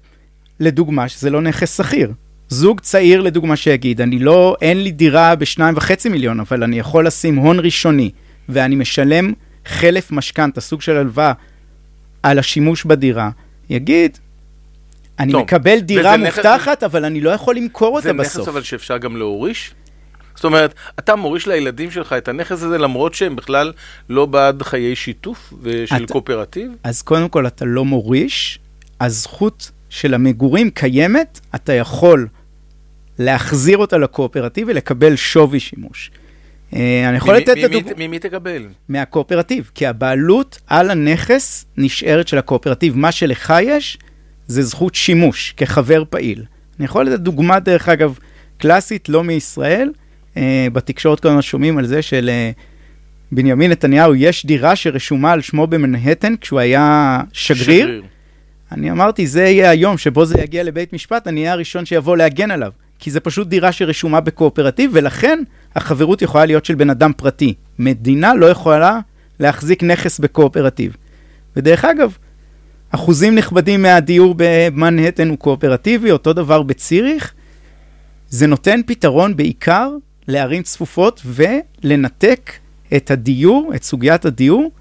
לדוגמה, 0.59 1.07
שזה 1.07 1.29
לא 1.29 1.41
נכס 1.41 1.77
שכיר. 1.77 2.11
זוג 2.49 2.79
צעיר, 2.79 3.21
לדוגמה, 3.21 3.55
שיגיד, 3.55 4.01
אני 4.01 4.19
לא, 4.19 4.55
אין 4.61 4.83
לי 4.83 4.91
דירה 4.91 5.35
בשניים 5.35 5.77
וחצי 5.77 6.09
מיליון, 6.09 6.39
אבל 6.39 6.63
אני 6.63 6.79
יכול 6.79 7.07
לשים 7.07 7.35
הון 7.35 7.59
ראשוני, 7.59 8.11
ואני 8.49 8.75
משלם 8.75 9.33
חלף 9.65 10.11
משכנתה, 10.11 10.61
סוג 10.61 10.81
של 10.81 10.97
הלוואה, 10.97 11.33
על 12.23 12.39
השימוש 12.39 12.85
בדירה, 12.85 13.29
יגיד, 13.69 14.17
אני 15.19 15.31
טוב, 15.31 15.41
מקבל 15.41 15.79
דירה 15.79 16.17
מובטחת, 16.17 16.77
נכס... 16.77 16.83
אבל 16.83 17.05
אני 17.05 17.21
לא 17.21 17.29
יכול 17.29 17.55
למכור 17.55 17.95
אותה 17.95 18.13
בסוף. 18.13 18.33
זה 18.33 18.39
נכס 18.39 18.47
אבל 18.47 18.61
שאפשר 18.61 18.97
גם 18.97 19.17
להוריש? 19.17 19.73
זאת 20.35 20.45
אומרת, 20.45 20.73
אתה 20.99 21.15
מוריש 21.15 21.47
לילדים 21.47 21.91
שלך 21.91 22.13
את 22.13 22.27
הנכס 22.27 22.51
הזה 22.51 22.77
למרות 22.77 23.13
שהם 23.13 23.35
בכלל 23.35 23.71
לא 24.09 24.25
בעד 24.25 24.63
חיי 24.63 24.95
שיתוף 24.95 25.53
ושל 25.61 25.95
אתה, 25.95 26.13
קואופרטיב? 26.13 26.71
אז 26.83 27.01
קודם 27.01 27.29
כל, 27.29 27.47
אתה 27.47 27.65
לא 27.65 27.85
מוריש, 27.85 28.59
הזכות 29.01 29.71
של 29.89 30.13
המגורים 30.13 30.69
קיימת, 30.69 31.39
אתה 31.55 31.73
יכול 31.73 32.27
להחזיר 33.19 33.77
אותה 33.77 33.97
לקואופרטיב 33.97 34.67
ולקבל 34.67 35.15
שווי 35.15 35.59
שימוש. 35.59 36.11
אה, 36.75 37.09
אני 37.09 37.17
יכול 37.17 37.35
לתת 37.35 37.57
את 37.57 37.63
הדוגמא... 37.63 37.91
ממי 37.97 38.19
תקבל? 38.19 38.67
מהקואופרטיב, 38.89 39.71
כי 39.75 39.87
הבעלות 39.87 40.59
על 40.67 40.89
הנכס 40.89 41.65
נשארת 41.77 42.27
של 42.27 42.37
הקואופרטיב. 42.37 42.97
מה 42.97 43.11
שלך 43.11 43.53
יש, 43.61 43.97
זה 44.49 44.63
זכות 44.63 44.95
שימוש 44.95 45.53
כחבר 45.57 46.03
פעיל. 46.09 46.43
אני 46.79 46.85
יכול 46.85 47.05
לתת 47.05 47.19
דוגמה, 47.19 47.59
דרך 47.59 47.89
אגב, 47.89 48.17
קלאסית, 48.57 49.09
לא 49.09 49.23
מישראל. 49.23 49.91
Uh, 50.35 50.39
בתקשורת 50.73 51.19
כל 51.19 51.27
הזמן 51.27 51.41
שומעים 51.41 51.77
על 51.77 51.85
זה 51.85 52.01
של 52.01 52.29
uh, 52.55 52.59
בנימין 53.31 53.71
נתניהו, 53.71 54.15
יש 54.15 54.45
דירה 54.45 54.75
שרשומה 54.75 55.31
על 55.31 55.41
שמו 55.41 55.67
במנהטן 55.67 56.35
כשהוא 56.41 56.59
היה 56.59 57.21
שגריר. 57.33 57.85
שגריר. 57.85 58.03
אני 58.71 58.91
אמרתי, 58.91 59.27
זה 59.27 59.43
יהיה 59.43 59.69
היום 59.69 59.97
שבו 59.97 60.25
זה 60.25 60.35
יגיע 60.41 60.63
לבית 60.63 60.93
משפט, 60.93 61.27
אני 61.27 61.41
אהיה 61.41 61.53
הראשון 61.53 61.85
שיבוא 61.85 62.17
להגן 62.17 62.51
עליו. 62.51 62.71
כי 62.99 63.11
זה 63.11 63.19
פשוט 63.19 63.47
דירה 63.47 63.71
שרשומה 63.71 64.19
בקואופרטיב, 64.21 64.91
ולכן 64.93 65.39
החברות 65.75 66.21
יכולה 66.21 66.45
להיות 66.45 66.65
של 66.65 66.75
בן 66.75 66.89
אדם 66.89 67.11
פרטי. 67.17 67.53
מדינה 67.79 68.35
לא 68.35 68.45
יכולה 68.45 68.99
להחזיק 69.39 69.83
נכס 69.83 70.19
בקואופרטיב. 70.19 70.95
ודרך 71.55 71.85
אגב, 71.85 72.17
אחוזים 72.91 73.35
נכבדים 73.35 73.81
מהדיור 73.81 74.35
במנהטן 74.37 75.29
הוא 75.29 75.37
קואופרטיבי, 75.37 76.11
אותו 76.11 76.33
דבר 76.33 76.61
בציריך. 76.63 77.33
זה 78.29 78.47
נותן 78.47 78.79
פתרון 78.85 79.35
בעיקר 79.35 79.91
לערים 80.27 80.63
צפופות 80.63 81.21
ולנתק 81.25 82.51
את 82.95 83.11
הדיור, 83.11 83.71
את 83.75 83.83
סוגיית 83.83 84.25
הדיור, 84.25 84.71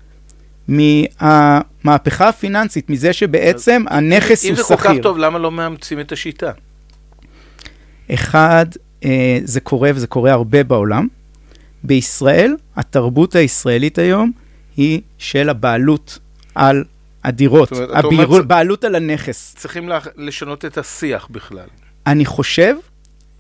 מהמהפכה 0.69 2.29
הפיננסית, 2.29 2.91
מזה 2.91 3.13
שבעצם 3.13 3.85
הנכס 3.89 4.29
הוא 4.29 4.37
שכיר. 4.37 4.51
אם 4.51 4.57
זה 4.57 4.63
כל 4.63 4.77
כך 4.77 4.93
טוב, 5.03 5.19
למה 5.19 5.39
לא 5.39 5.51
מאמצים 5.51 6.01
את 6.01 6.13
השיטה? 6.13 6.53
אחד, 8.15 8.67
אה, 9.05 9.39
זה 9.45 9.61
קורה 9.61 9.91
וזה 9.95 10.07
קורה 10.07 10.33
הרבה 10.33 10.65
בעולם. 10.65 11.09
בישראל, 11.85 12.57
התרבות 12.77 13.35
הישראלית 13.35 13.99
היום 13.99 14.33
היא 14.77 15.01
של 15.19 15.49
הבעלות 15.49 16.19
על 16.55 16.85
הדירות, 17.29 17.73
הבעלות 18.39 18.85
על 18.85 18.95
הנכס. 18.95 19.55
צריכים 19.57 19.91
לשנות 20.17 20.65
את 20.65 20.79
השיח 20.79 21.29
בכלל. 21.31 21.67
אני 22.07 22.25
חושב 22.25 22.77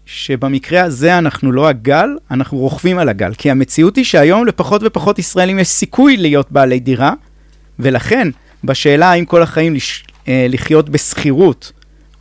שבמקרה 0.07 0.83
הזה 0.83 1.19
אנחנו 1.19 1.53
לא 1.53 1.69
הגל, 1.69 2.09
אנחנו 2.31 2.59
רוכבים 2.59 2.99
על 2.99 3.09
הגל. 3.09 3.35
כי 3.39 3.51
המציאות 3.51 3.97
היא 3.97 4.05
שהיום 4.05 4.47
לפחות 4.47 4.83
ופחות 4.85 5.19
ישראלים 5.19 5.59
יש 5.59 5.69
סיכוי 5.69 6.17
להיות 6.17 6.53
בעלי 6.53 6.81
דירה, 6.81 7.13
ולכן 7.79 8.29
בשאלה 8.65 9.11
האם 9.11 9.25
כל 9.25 9.43
החיים 9.43 9.75
לש, 9.75 10.05
אה, 10.29 10.47
לחיות 10.49 10.89
בשכירות, 10.89 11.73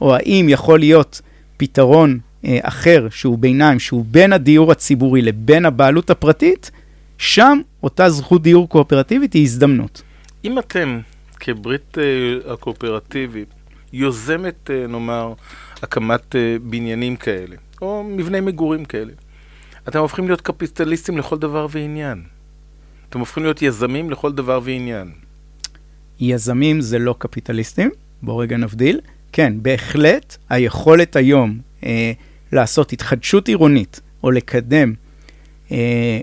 או 0.02 0.16
האם 0.16 0.46
יכול 0.50 0.80
להיות 0.80 1.22
פתרון 1.58 2.20
אה, 2.46 2.60
אחר 2.62 3.08
שהוא 3.12 3.38
ביניים, 3.38 3.80
שהוא 3.80 4.06
בין 4.08 4.34
הדיור 4.34 4.72
הציבורי 4.72 5.22
לבין 5.22 5.66
הבעלות 5.66 6.10
הפרטית, 6.10 6.72
שם 7.18 7.60
אותה 7.84 8.10
זכות 8.10 8.44
דיור 8.44 8.70
קואופרטיבית 8.70 9.34
היא 9.34 9.44
הזדמנות. 9.44 10.02
אם 10.46 10.60
אתם 10.60 11.00
כברית 11.39 11.98
uh, 11.98 12.51
הקואופרטיבית 12.51 13.50
יוזמת, 13.94 14.70
uh, 14.70 14.91
נאמר, 14.91 15.34
הקמת 15.82 16.36
uh, 16.36 16.38
בניינים 16.63 17.15
כאלה, 17.15 17.56
או 17.82 18.03
מבני 18.03 18.39
מגורים 18.39 18.86
כאלה, 18.86 19.12
אתם 19.88 20.00
הופכים 20.00 20.27
להיות 20.27 20.41
קפיטליסטים 20.41 21.17
לכל 21.17 21.38
דבר 21.38 21.67
ועניין. 21.70 22.24
אתם 23.10 23.20
הופכים 23.20 23.44
להיות 23.44 23.62
יזמים 23.62 24.10
לכל 24.10 24.32
דבר 24.34 24.60
ועניין. 24.63 25.12
יזמים 26.20 26.82
זה 26.82 27.00
לא 27.00 27.15
קפיטליסטים, 27.17 27.89
בואו 28.22 28.38
רגע 28.38 28.58
נבדיל. 28.58 29.00
כן, 29.32 29.53
בהחלט 29.62 30.38
היכולת 30.50 31.15
היום 31.15 31.60
אה, 31.84 32.12
לעשות 32.51 32.94
התחדשות 32.94 33.48
עירונית 33.48 34.01
או 34.24 34.32
לקדם, 34.32 34.94
אה, 35.72 36.20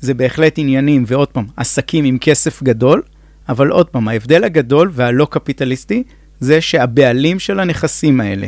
זה 0.00 0.14
בהחלט 0.14 0.58
עניינים, 0.58 1.04
ועוד 1.06 1.28
פעם, 1.28 1.46
עסקים 1.56 2.04
עם 2.04 2.18
כסף 2.18 2.62
גדול, 2.62 3.02
אבל 3.48 3.68
עוד 3.68 3.88
פעם, 3.88 4.08
ההבדל 4.08 4.44
הגדול 4.44 4.90
והלא 4.92 5.26
קפיטליסטי 5.30 6.02
זה 6.40 6.60
שהבעלים 6.60 7.38
של 7.38 7.60
הנכסים 7.60 8.20
האלה 8.20 8.46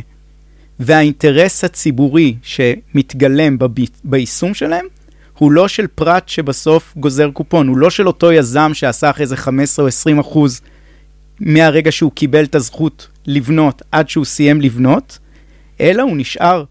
והאינטרס 0.80 1.64
הציבורי 1.64 2.34
שמתגלם 2.42 3.58
בב... 3.58 3.70
ביישום 4.04 4.54
שלהם, 4.54 4.86
הוא 5.38 5.52
לא 5.52 5.68
של 5.68 5.86
פרט 5.86 6.28
שבסוף 6.28 6.94
גוזר 6.96 7.30
קופון, 7.30 7.68
הוא 7.68 7.76
לא 7.76 7.90
של 7.90 8.06
אותו 8.06 8.32
יזם 8.32 8.70
שעשה 8.74 9.10
אחרי 9.10 9.26
זה 9.26 9.36
15 9.36 9.82
או 9.82 9.88
20 9.88 10.18
אחוז 10.18 10.60
מהרגע 11.40 11.92
שהוא 11.92 12.12
קיבל 12.12 12.44
את 12.44 12.54
הזכות 12.54 13.08
לבנות 13.26 13.82
עד 13.92 14.08
שהוא 14.08 14.24
סיים 14.24 14.60
לבנות, 14.60 15.18
אלא 15.80 16.02
הוא 16.02 16.16
נשאר 16.16 16.64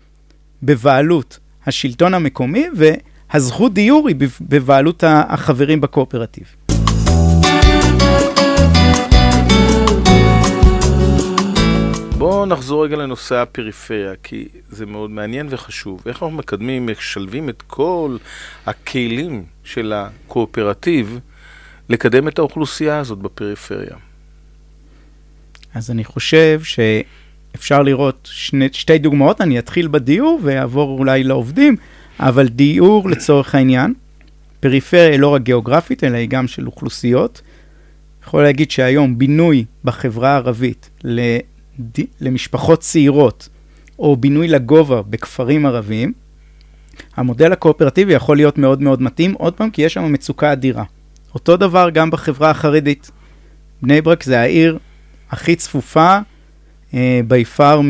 בבעלות 0.63 1.39
השלטון 1.65 2.13
המקומי 2.13 2.65
והזכות 2.75 3.73
דיור 3.73 4.07
היא 4.07 4.15
בבעלות 4.41 5.03
החברים 5.07 5.81
בקואופרטיב. 5.81 6.45
בואו 12.21 12.45
נחזור 12.45 12.83
רגע 12.85 12.95
לנושא 12.95 13.35
הפריפריה, 13.35 14.13
כי 14.23 14.47
זה 14.69 14.85
מאוד 14.85 15.11
מעניין 15.11 15.47
וחשוב. 15.49 16.03
איך 16.05 16.23
אנחנו 16.23 16.37
מקדמים, 16.37 16.87
משלבים 16.87 17.49
את 17.49 17.61
כל 17.67 18.17
הכלים 18.65 19.43
של 19.63 19.93
הקואופרטיב 19.95 21.19
לקדם 21.89 22.27
את 22.27 22.39
האוכלוסייה 22.39 22.99
הזאת 22.99 23.17
בפריפריה? 23.17 23.95
אז 25.73 25.91
אני 25.91 26.03
חושב 26.03 26.61
שאפשר 26.63 27.81
לראות 27.83 28.29
שני, 28.31 28.67
שתי 28.71 28.97
דוגמאות, 28.97 29.41
אני 29.41 29.59
אתחיל 29.59 29.87
בדיור 29.87 30.39
ואעבור 30.43 30.99
אולי 30.99 31.23
לעובדים, 31.23 31.75
אבל 32.19 32.47
דיור 32.47 33.09
לצורך 33.09 33.55
העניין, 33.55 33.93
פריפריה 34.59 35.17
לא 35.17 35.27
רק 35.27 35.41
גיאוגרפית, 35.41 36.03
אלא 36.03 36.17
היא 36.17 36.29
גם 36.29 36.47
של 36.47 36.65
אוכלוסיות. 36.65 37.41
יכול 38.23 38.43
להגיד 38.43 38.71
שהיום 38.71 39.17
בינוי 39.17 39.65
בחברה 39.83 40.29
הערבית 40.29 40.89
למשפחות 42.21 42.79
צעירות, 42.79 43.49
או 43.99 44.15
בינוי 44.15 44.47
לגובה 44.47 45.01
בכפרים 45.01 45.65
ערביים, 45.65 46.13
המודל 47.15 47.51
הקואופרטיבי 47.51 48.13
יכול 48.13 48.37
להיות 48.37 48.57
מאוד 48.57 48.81
מאוד 48.81 49.01
מתאים, 49.01 49.33
עוד 49.33 49.53
פעם, 49.53 49.69
כי 49.69 49.81
יש 49.81 49.93
שם 49.93 50.13
מצוקה 50.13 50.53
אדירה. 50.53 50.83
אותו 51.33 51.57
דבר 51.57 51.89
גם 51.89 52.09
בחברה 52.09 52.49
החרדית. 52.49 53.11
בני 53.81 54.01
ברק 54.01 54.23
זה 54.23 54.39
העיר 54.39 54.77
הכי 55.29 55.55
צפופה, 55.55 56.17
אה, 56.93 57.21
ביפר 57.27 57.81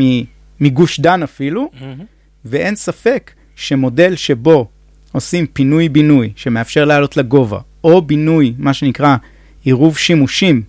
מגוש 0.59 0.99
דן 0.99 1.23
אפילו, 1.23 1.69
mm-hmm. 1.73 2.03
ואין 2.45 2.75
ספק 2.75 3.31
שמודל 3.55 4.15
שבו 4.15 4.67
עושים 5.11 5.47
פינוי-בינוי, 5.47 6.33
שמאפשר 6.35 6.85
לעלות 6.85 7.17
לגובה, 7.17 7.59
או 7.83 8.01
בינוי, 8.01 8.53
מה 8.57 8.73
שנקרא 8.73 9.15
עירוב 9.63 9.97
שימושים 9.97 10.63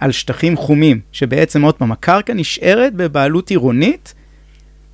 על 0.00 0.12
שטחים 0.12 0.56
חומים, 0.56 1.00
שבעצם 1.12 1.62
עוד 1.62 1.74
פעם, 1.74 1.92
הקרקע 1.92 2.34
נשארת 2.34 2.94
בבעלות 2.94 3.50
עירונית, 3.50 4.14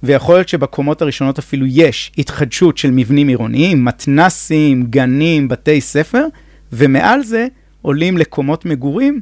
ויכול 0.03 0.35
להיות 0.35 0.49
שבקומות 0.49 1.03
הראשונות 1.03 1.39
אפילו 1.39 1.67
יש 1.69 2.13
התחדשות 2.19 2.79
של 2.79 2.91
מבנים 2.91 3.29
עירוניים, 3.29 3.85
מתנסים, 3.85 4.83
גנים, 4.91 5.49
בתי 5.49 5.81
ספר, 5.81 6.27
ומעל 6.73 7.23
זה 7.23 7.47
עולים 7.83 8.19
לקומות 8.19 8.65
מגורים. 8.65 9.21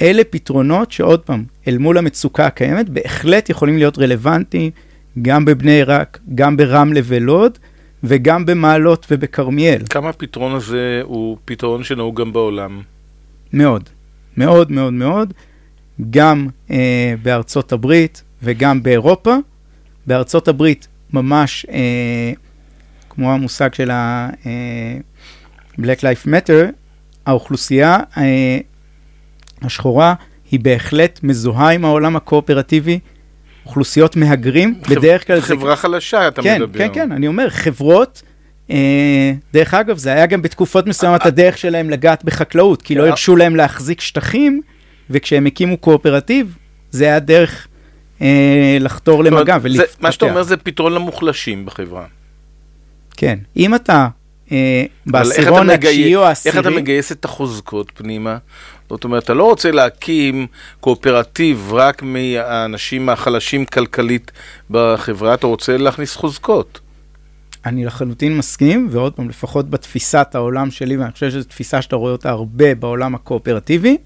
אלה 0.00 0.24
פתרונות 0.30 0.92
שעוד 0.92 1.20
פעם, 1.20 1.44
אל 1.68 1.78
מול 1.78 1.98
המצוקה 1.98 2.46
הקיימת, 2.46 2.88
בהחלט 2.88 3.50
יכולים 3.50 3.78
להיות 3.78 3.98
רלוונטיים 3.98 4.70
גם 5.22 5.44
בבני 5.44 5.72
עיראק, 5.72 6.18
גם 6.34 6.56
ברמלה 6.56 7.00
ולוד, 7.04 7.58
וגם 8.04 8.46
במעלות 8.46 9.06
ובכרמיאל. 9.10 9.82
כמה 9.90 10.08
הפתרון 10.08 10.54
הזה 10.54 11.00
הוא 11.02 11.36
פתרון 11.44 11.84
שנהוג 11.84 12.20
גם 12.20 12.32
בעולם? 12.32 12.82
מאוד, 13.52 13.88
מאוד 14.36 14.72
מאוד 14.72 14.92
מאוד, 14.92 15.34
גם 16.10 16.48
אה, 16.70 17.14
בארצות 17.22 17.72
הברית 17.72 18.22
וגם 18.42 18.82
באירופה. 18.82 19.34
בארצות 20.06 20.48
הברית 20.48 20.88
ממש, 21.12 21.66
אה, 21.70 22.32
כמו 23.10 23.32
המושג 23.32 23.74
של 23.74 23.90
ה-Black 23.90 26.04
אה, 26.04 26.12
Life 26.12 26.26
Matter, 26.26 26.72
האוכלוסייה 27.26 27.98
אה, 28.16 28.58
השחורה 29.62 30.14
היא 30.50 30.60
בהחלט 30.60 31.20
מזוהה 31.22 31.70
עם 31.70 31.84
העולם 31.84 32.16
הקואופרטיבי. 32.16 32.98
אוכלוסיות 33.66 34.16
מהגרים, 34.16 34.74
חב... 34.84 34.94
בדרך 34.94 35.26
כלל... 35.26 35.40
חברה 35.40 35.70
זה... 35.70 35.76
חלשה, 35.76 36.28
אתה 36.28 36.42
כן, 36.42 36.62
מדבר. 36.62 36.78
כן, 36.78 36.88
כן, 36.94 37.12
אני 37.12 37.26
אומר, 37.26 37.50
חברות, 37.50 38.22
דרך 39.52 39.74
אגב, 39.74 39.98
זה 39.98 40.12
היה 40.12 40.26
גם 40.26 40.42
בתקופות 40.42 40.86
מסוימות 40.86 41.22
אה, 41.22 41.26
הדרך 41.26 41.58
שלהם 41.58 41.90
לגעת 41.90 42.24
בחקלאות, 42.24 42.82
כי 42.82 42.94
לא 42.94 43.04
אה. 43.04 43.08
הרשו 43.08 43.36
להם 43.36 43.56
להחזיק 43.56 44.00
שטחים, 44.00 44.60
וכשהם 45.10 45.46
הקימו 45.46 45.76
קואופרטיב, 45.76 46.56
זה 46.90 47.04
היה 47.04 47.18
דרך 47.18 47.68
אה, 48.22 48.76
לחתור 48.80 49.24
למגע 49.24 49.58
ולפתח. 49.62 49.96
מה 50.00 50.12
שאתה 50.12 50.24
אומר 50.24 50.42
זה 50.42 50.56
פתרון 50.56 50.92
למוחלשים 50.92 51.66
בחברה. 51.66 52.04
כן, 53.16 53.38
אם 53.56 53.74
אתה 53.74 54.08
אה, 54.52 54.84
בעשירון 55.06 55.70
התשיעי 55.70 56.16
או 56.16 56.24
העשירי... 56.24 56.56
איך 56.56 56.66
אתה 56.66 56.70
מגייס 56.70 57.12
את 57.12 57.24
החוזקות 57.24 57.92
פנימה? 57.94 58.38
זאת 58.90 59.04
אומרת, 59.04 59.24
אתה 59.24 59.34
לא 59.34 59.44
רוצה 59.44 59.70
להקים 59.70 60.46
קואופרטיב 60.80 61.72
רק 61.72 62.02
מהאנשים 62.02 63.08
החלשים 63.08 63.64
כלכלית 63.64 64.32
בחברה, 64.70 65.34
אתה 65.34 65.46
רוצה 65.46 65.76
להכניס 65.76 66.16
חוזקות. 66.16 66.80
אני 67.66 67.84
לחלוטין 67.84 68.38
מסכים, 68.38 68.88
ועוד 68.90 69.12
פעם, 69.12 69.28
לפחות 69.28 69.70
בתפיסת 69.70 70.28
העולם 70.34 70.70
שלי, 70.70 70.96
ואני 70.96 71.12
חושב 71.12 71.30
שזו 71.30 71.44
תפיסה 71.44 71.82
שאתה 71.82 71.96
רואה 71.96 72.12
אותה 72.12 72.30
הרבה 72.30 72.74
בעולם 72.74 73.14
הקואופרטיבי, 73.14 73.96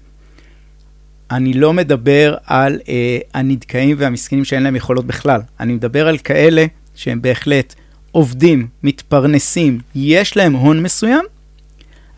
אני 1.31 1.53
לא 1.53 1.73
מדבר 1.73 2.35
על 2.45 2.79
אה, 2.89 3.19
הנדכאים 3.33 3.95
והמסכנים 3.99 4.45
שאין 4.45 4.63
להם 4.63 4.75
יכולות 4.75 5.05
בכלל. 5.05 5.41
אני 5.59 5.73
מדבר 5.73 6.07
על 6.07 6.17
כאלה 6.17 6.65
שהם 6.95 7.21
בהחלט 7.21 7.75
עובדים, 8.11 8.67
מתפרנסים, 8.83 9.79
יש 9.95 10.37
להם 10.37 10.53
הון 10.53 10.83
מסוים, 10.83 11.25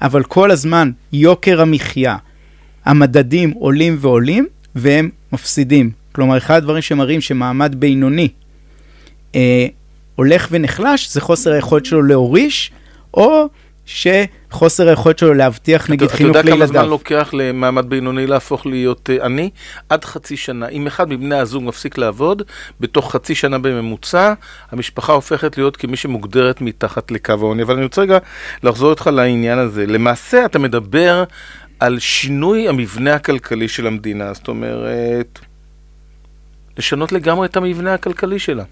אבל 0.01 0.23
כל 0.23 0.51
הזמן 0.51 0.91
יוקר 1.13 1.61
המחיה, 1.61 2.17
המדדים 2.85 3.51
עולים 3.51 3.97
ועולים, 3.99 4.47
והם 4.75 5.09
מפסידים. 5.33 5.91
כלומר, 6.11 6.37
אחד 6.37 6.57
הדברים 6.57 6.81
שמראים 6.81 7.21
שמעמד 7.21 7.75
בינוני 7.79 8.27
אה, 9.35 9.67
הולך 10.15 10.47
ונחלש, 10.51 11.09
זה 11.09 11.21
חוסר 11.21 11.51
היכולת 11.51 11.85
שלו 11.85 12.01
להוריש, 12.01 12.71
או 13.13 13.49
שחוסר 13.85 14.89
היכולת 14.89 15.19
שלו 15.19 15.33
להבטיח 15.33 15.89
נגיד 15.89 16.07
חינוך 16.07 16.35
לילדיו. 16.35 16.53
אתה 16.55 16.63
יודע 16.63 16.67
כמה 16.67 16.79
זמן 16.79 16.89
לוקח 16.89 17.29
למעמד 17.33 17.89
בינוני 17.89 18.27
להפוך 18.27 18.65
להיות 18.65 19.09
uh, 19.09 19.25
עני? 19.25 19.49
עד 19.89 20.05
חצי 20.05 20.37
שנה. 20.37 20.67
אם 20.67 20.87
אחד 20.87 21.09
מבני 21.09 21.35
הזוג 21.35 21.63
מפסיק 21.63 21.97
לעבוד, 21.97 22.43
בתוך 22.79 23.11
חצי 23.11 23.35
שנה 23.35 23.59
בממוצע, 23.59 24.33
המשפחה 24.71 25.13
הופכת 25.13 25.57
להיות 25.57 25.77
כמי 25.77 25.97
שמוגדרת 25.97 26.61
מתחת 26.61 27.11
לקו 27.11 27.33
העוני. 27.33 27.63
אבל 27.63 27.73
אני 27.73 27.83
רוצה 27.83 28.01
רגע 28.01 28.17
לחזור 28.63 28.91
איתך 28.91 29.07
לעניין 29.07 29.59
הזה. 29.59 29.85
למעשה 29.85 30.45
אתה 30.45 30.59
מדבר 30.59 31.23
על 31.79 31.99
שינוי 31.99 32.69
המבנה 32.69 33.13
הכלכלי 33.13 33.67
של 33.67 33.87
המדינה. 33.87 34.33
זאת 34.33 34.47
אומרת, 34.47 35.39
לשנות 36.77 37.11
לגמרי 37.11 37.47
את 37.47 37.57
המבנה 37.57 37.93
הכלכלי 37.93 38.39
שלה. 38.39 38.63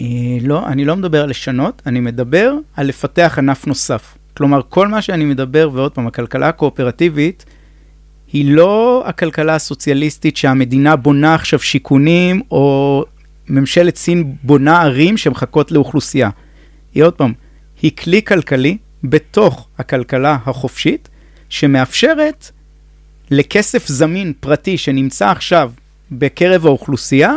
אה, 0.00 0.06
לא, 0.40 0.66
אני 0.66 0.84
לא 0.84 0.96
מדבר 0.96 1.22
על 1.22 1.30
לשנות, 1.30 1.82
אני 1.86 2.00
מדבר 2.00 2.54
על 2.76 2.86
לפתח 2.86 3.34
ענף 3.38 3.66
נוסף. 3.66 4.18
כלומר, 4.36 4.60
כל 4.68 4.88
מה 4.88 5.02
שאני 5.02 5.24
מדבר, 5.24 5.70
ועוד 5.72 5.92
פעם, 5.92 6.06
הכלכלה 6.06 6.48
הקואופרטיבית, 6.48 7.44
היא 8.32 8.52
לא 8.54 9.02
הכלכלה 9.06 9.54
הסוציאליסטית 9.54 10.36
שהמדינה 10.36 10.96
בונה 10.96 11.34
עכשיו 11.34 11.58
שיכונים, 11.58 12.42
או 12.50 13.04
ממשלת 13.48 13.96
סין 13.96 14.34
בונה 14.42 14.82
ערים 14.82 15.16
שמחכות 15.16 15.72
לאוכלוסייה. 15.72 16.30
היא 16.94 17.02
עוד 17.02 17.14
פעם, 17.14 17.32
היא 17.82 17.90
כלי 17.96 18.22
כלכלי 18.22 18.76
בתוך 19.04 19.68
הכלכלה 19.78 20.38
החופשית, 20.46 21.08
שמאפשרת 21.48 22.50
לכסף 23.30 23.86
זמין 23.86 24.32
פרטי 24.40 24.78
שנמצא 24.78 25.30
עכשיו 25.30 25.72
בקרב 26.10 26.66
האוכלוסייה, 26.66 27.34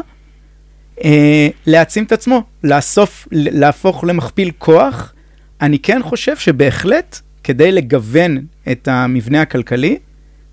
אה, 1.03 1.47
להעצים 1.65 2.03
את 2.03 2.11
עצמו, 2.11 2.43
לאסוף, 2.63 3.27
להפוך 3.31 4.03
למכפיל 4.03 4.51
כוח. 4.57 5.13
אני 5.61 5.79
כן 5.79 6.03
חושב 6.03 6.37
שבהחלט, 6.37 7.19
כדי 7.43 7.71
לגוון 7.71 8.45
את 8.71 8.87
המבנה 8.87 9.41
הכלכלי, 9.41 9.97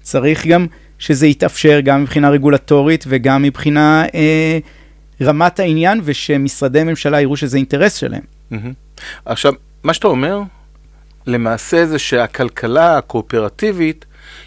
צריך 0.02 0.46
גם 0.46 0.66
שזה 0.98 1.26
יתאפשר 1.26 1.80
גם 1.80 2.02
מבחינה 2.02 2.30
רגולטורית 2.30 3.04
וגם 3.08 3.42
מבחינה 3.42 4.04
אה, 4.14 4.58
רמת 5.20 5.60
העניין, 5.60 6.00
ושמשרדי 6.04 6.84
ממשלה 6.84 7.20
יראו 7.20 7.36
שזה 7.36 7.56
אינטרס 7.56 7.94
שלהם. 7.94 8.22
Mm-hmm. 8.52 9.00
עכשיו, 9.24 9.52
מה 9.82 9.94
שאתה 9.94 10.08
אומר, 10.08 10.40
למעשה 11.26 11.86
זה 11.86 11.98
שהכלכלה 11.98 12.98
הקואופרטיבית 12.98 14.04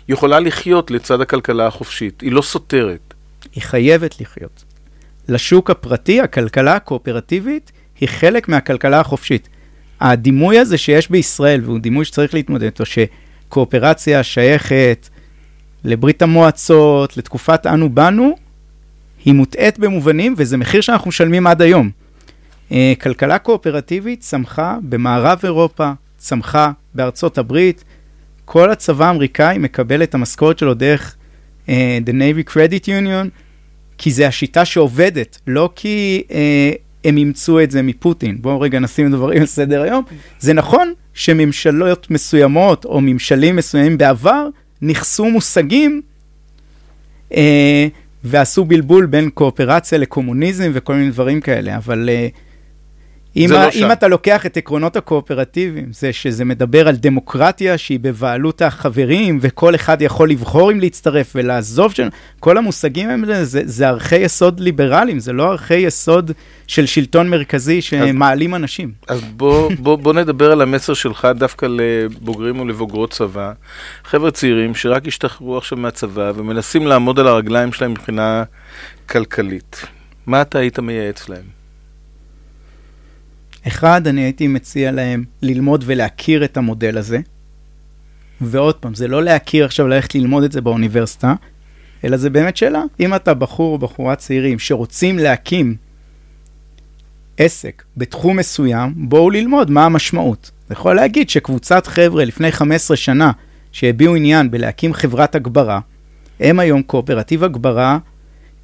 יכולה 0.07 0.39
לחיות 0.39 0.91
לצד 0.91 1.21
הכלכלה 1.21 1.67
החופשית, 1.67 2.21
היא 2.21 2.31
לא 2.31 2.41
סותרת. 2.41 3.13
היא 3.55 3.63
חייבת 3.63 4.21
לחיות. 4.21 4.63
לשוק 5.27 5.69
הפרטי, 5.69 6.21
הכלכלה 6.21 6.75
הקואופרטיבית 6.75 7.71
היא 7.99 8.09
חלק 8.09 8.49
מהכלכלה 8.49 8.99
החופשית. 8.99 9.49
הדימוי 10.01 10.59
הזה 10.59 10.77
שיש 10.77 11.11
בישראל, 11.11 11.61
והוא 11.63 11.79
דימוי 11.79 12.05
שצריך 12.05 12.33
להתמודד 12.33 12.63
איתו, 12.63 12.83
שקואופרציה 12.85 14.23
שייכת 14.23 15.09
לברית 15.83 16.21
המועצות, 16.21 17.17
לתקופת 17.17 17.67
אנו 17.67 17.89
באנו, 17.89 18.35
היא 19.25 19.33
מוטעית 19.33 19.79
במובנים, 19.79 20.33
וזה 20.37 20.57
מחיר 20.57 20.81
שאנחנו 20.81 21.09
משלמים 21.09 21.47
עד 21.47 21.61
היום. 21.61 21.89
אה, 22.71 22.93
כלכלה 23.01 23.37
קואופרטיבית 23.37 24.19
צמחה 24.19 24.77
במערב 24.81 25.39
אירופה, 25.43 25.91
צמחה 26.17 26.71
בארצות 26.93 27.37
הברית. 27.37 27.83
כל 28.45 28.71
הצבא 28.71 29.05
האמריקאי 29.05 29.57
מקבל 29.57 30.03
את 30.03 30.13
המשכורת 30.13 30.59
שלו 30.59 30.73
דרך 30.73 31.15
uh, 31.67 31.69
The 32.05 32.09
Navy 32.09 32.51
Credit 32.51 32.85
Union, 32.85 33.27
כי 34.01 34.11
זה 34.11 34.27
השיטה 34.27 34.65
שעובדת, 34.65 35.39
לא 35.47 35.69
כי 35.75 36.23
אה, 36.31 36.71
הם 37.05 37.17
אימצו 37.17 37.59
את 37.59 37.71
זה 37.71 37.81
מפוטין. 37.81 38.41
בואו 38.41 38.61
רגע 38.61 38.79
נשים 38.79 39.11
דברים 39.11 39.41
על 39.41 39.45
סדר 39.45 39.81
היום. 39.81 40.03
זה 40.39 40.53
נכון 40.53 40.93
שממשלות 41.13 42.11
מסוימות 42.11 42.85
או 42.85 43.01
ממשלים 43.01 43.55
מסוימים 43.55 43.97
בעבר 43.97 44.47
נכסו 44.81 45.25
מושגים 45.25 46.01
אה, 47.33 47.87
ועשו 48.23 48.65
בלבול 48.65 49.05
בין 49.05 49.29
קואופרציה 49.29 49.97
לקומוניזם 49.97 50.71
וכל 50.73 50.93
מיני 50.95 51.11
דברים 51.11 51.41
כאלה, 51.41 51.77
אבל... 51.77 52.09
אה, 52.09 52.27
אם, 53.35 53.47
לא 53.51 53.57
אם 53.73 53.91
אתה 53.91 54.07
לוקח 54.07 54.45
את 54.45 54.57
עקרונות 54.57 54.95
הקואופרטיביים, 54.95 55.93
זה 55.93 56.13
שזה 56.13 56.45
מדבר 56.45 56.87
על 56.87 56.95
דמוקרטיה 56.95 57.77
שהיא 57.77 57.99
בבעלות 57.99 58.61
החברים, 58.61 59.37
וכל 59.41 59.75
אחד 59.75 60.01
יכול 60.01 60.29
לבחור 60.29 60.71
אם 60.71 60.79
להצטרף 60.79 61.31
ולעזוב, 61.35 61.91
של... 61.91 62.09
כל 62.39 62.57
המושגים 62.57 63.09
הם, 63.09 63.23
זה, 63.43 63.61
זה 63.65 63.87
ערכי 63.87 64.15
יסוד 64.15 64.59
ליברליים, 64.59 65.19
זה 65.19 65.33
לא 65.33 65.51
ערכי 65.51 65.75
יסוד 65.75 66.31
של 66.67 66.85
שלטון 66.85 67.29
מרכזי 67.29 67.81
שמעלים 67.81 68.53
אז, 68.53 68.61
אנשים. 68.61 68.91
אז 69.07 69.21
בוא, 69.35 69.71
בוא, 69.79 69.95
בוא 69.95 70.13
נדבר 70.13 70.51
על 70.51 70.61
המסר 70.61 70.93
שלך 70.93 71.27
דווקא 71.35 71.65
לבוגרים 71.69 72.59
ולבוגרות 72.59 73.11
צבא. 73.11 73.53
חבר'ה 74.03 74.31
צעירים 74.31 74.75
שרק 74.75 75.07
השתחררו 75.07 75.57
עכשיו 75.57 75.77
מהצבא 75.77 76.31
ומנסים 76.35 76.87
לעמוד 76.87 77.19
על 77.19 77.27
הרגליים 77.27 77.73
שלהם 77.73 77.91
מבחינה 77.91 78.43
כלכלית. 79.09 79.85
מה 80.27 80.41
אתה 80.41 80.59
היית 80.59 80.79
מייעץ 80.79 81.29
להם? 81.29 81.60
אחד, 83.67 84.07
אני 84.07 84.21
הייתי 84.21 84.47
מציע 84.47 84.91
להם 84.91 85.23
ללמוד 85.41 85.83
ולהכיר 85.87 86.43
את 86.45 86.57
המודל 86.57 86.97
הזה. 86.97 87.19
ועוד 88.41 88.75
פעם, 88.75 88.93
זה 88.93 89.07
לא 89.07 89.23
להכיר 89.23 89.65
עכשיו 89.65 89.87
ללכת 89.87 90.15
ללמוד 90.15 90.43
את 90.43 90.51
זה 90.51 90.61
באוניברסיטה, 90.61 91.33
אלא 92.03 92.17
זה 92.17 92.29
באמת 92.29 92.57
שאלה. 92.57 92.83
אם 92.99 93.15
אתה 93.15 93.33
בחור 93.33 93.73
או 93.73 93.77
בחורה 93.77 94.15
צעירים 94.15 94.59
שרוצים 94.59 95.19
להקים 95.19 95.75
עסק 97.37 97.83
בתחום 97.97 98.37
מסוים, 98.37 98.93
בואו 98.95 99.29
ללמוד 99.29 99.71
מה 99.71 99.85
המשמעות. 99.85 100.51
אני 100.69 100.73
יכול 100.73 100.95
להגיד 100.95 101.29
שקבוצת 101.29 101.87
חבר'ה 101.87 102.25
לפני 102.25 102.51
15 102.51 102.97
שנה 102.97 103.31
שהביעו 103.71 104.15
עניין 104.15 104.51
בלהקים 104.51 104.93
חברת 104.93 105.35
הגברה, 105.35 105.79
הם 106.39 106.59
היום 106.59 106.81
קואופרטיב 106.81 107.43
הגברה 107.43 107.97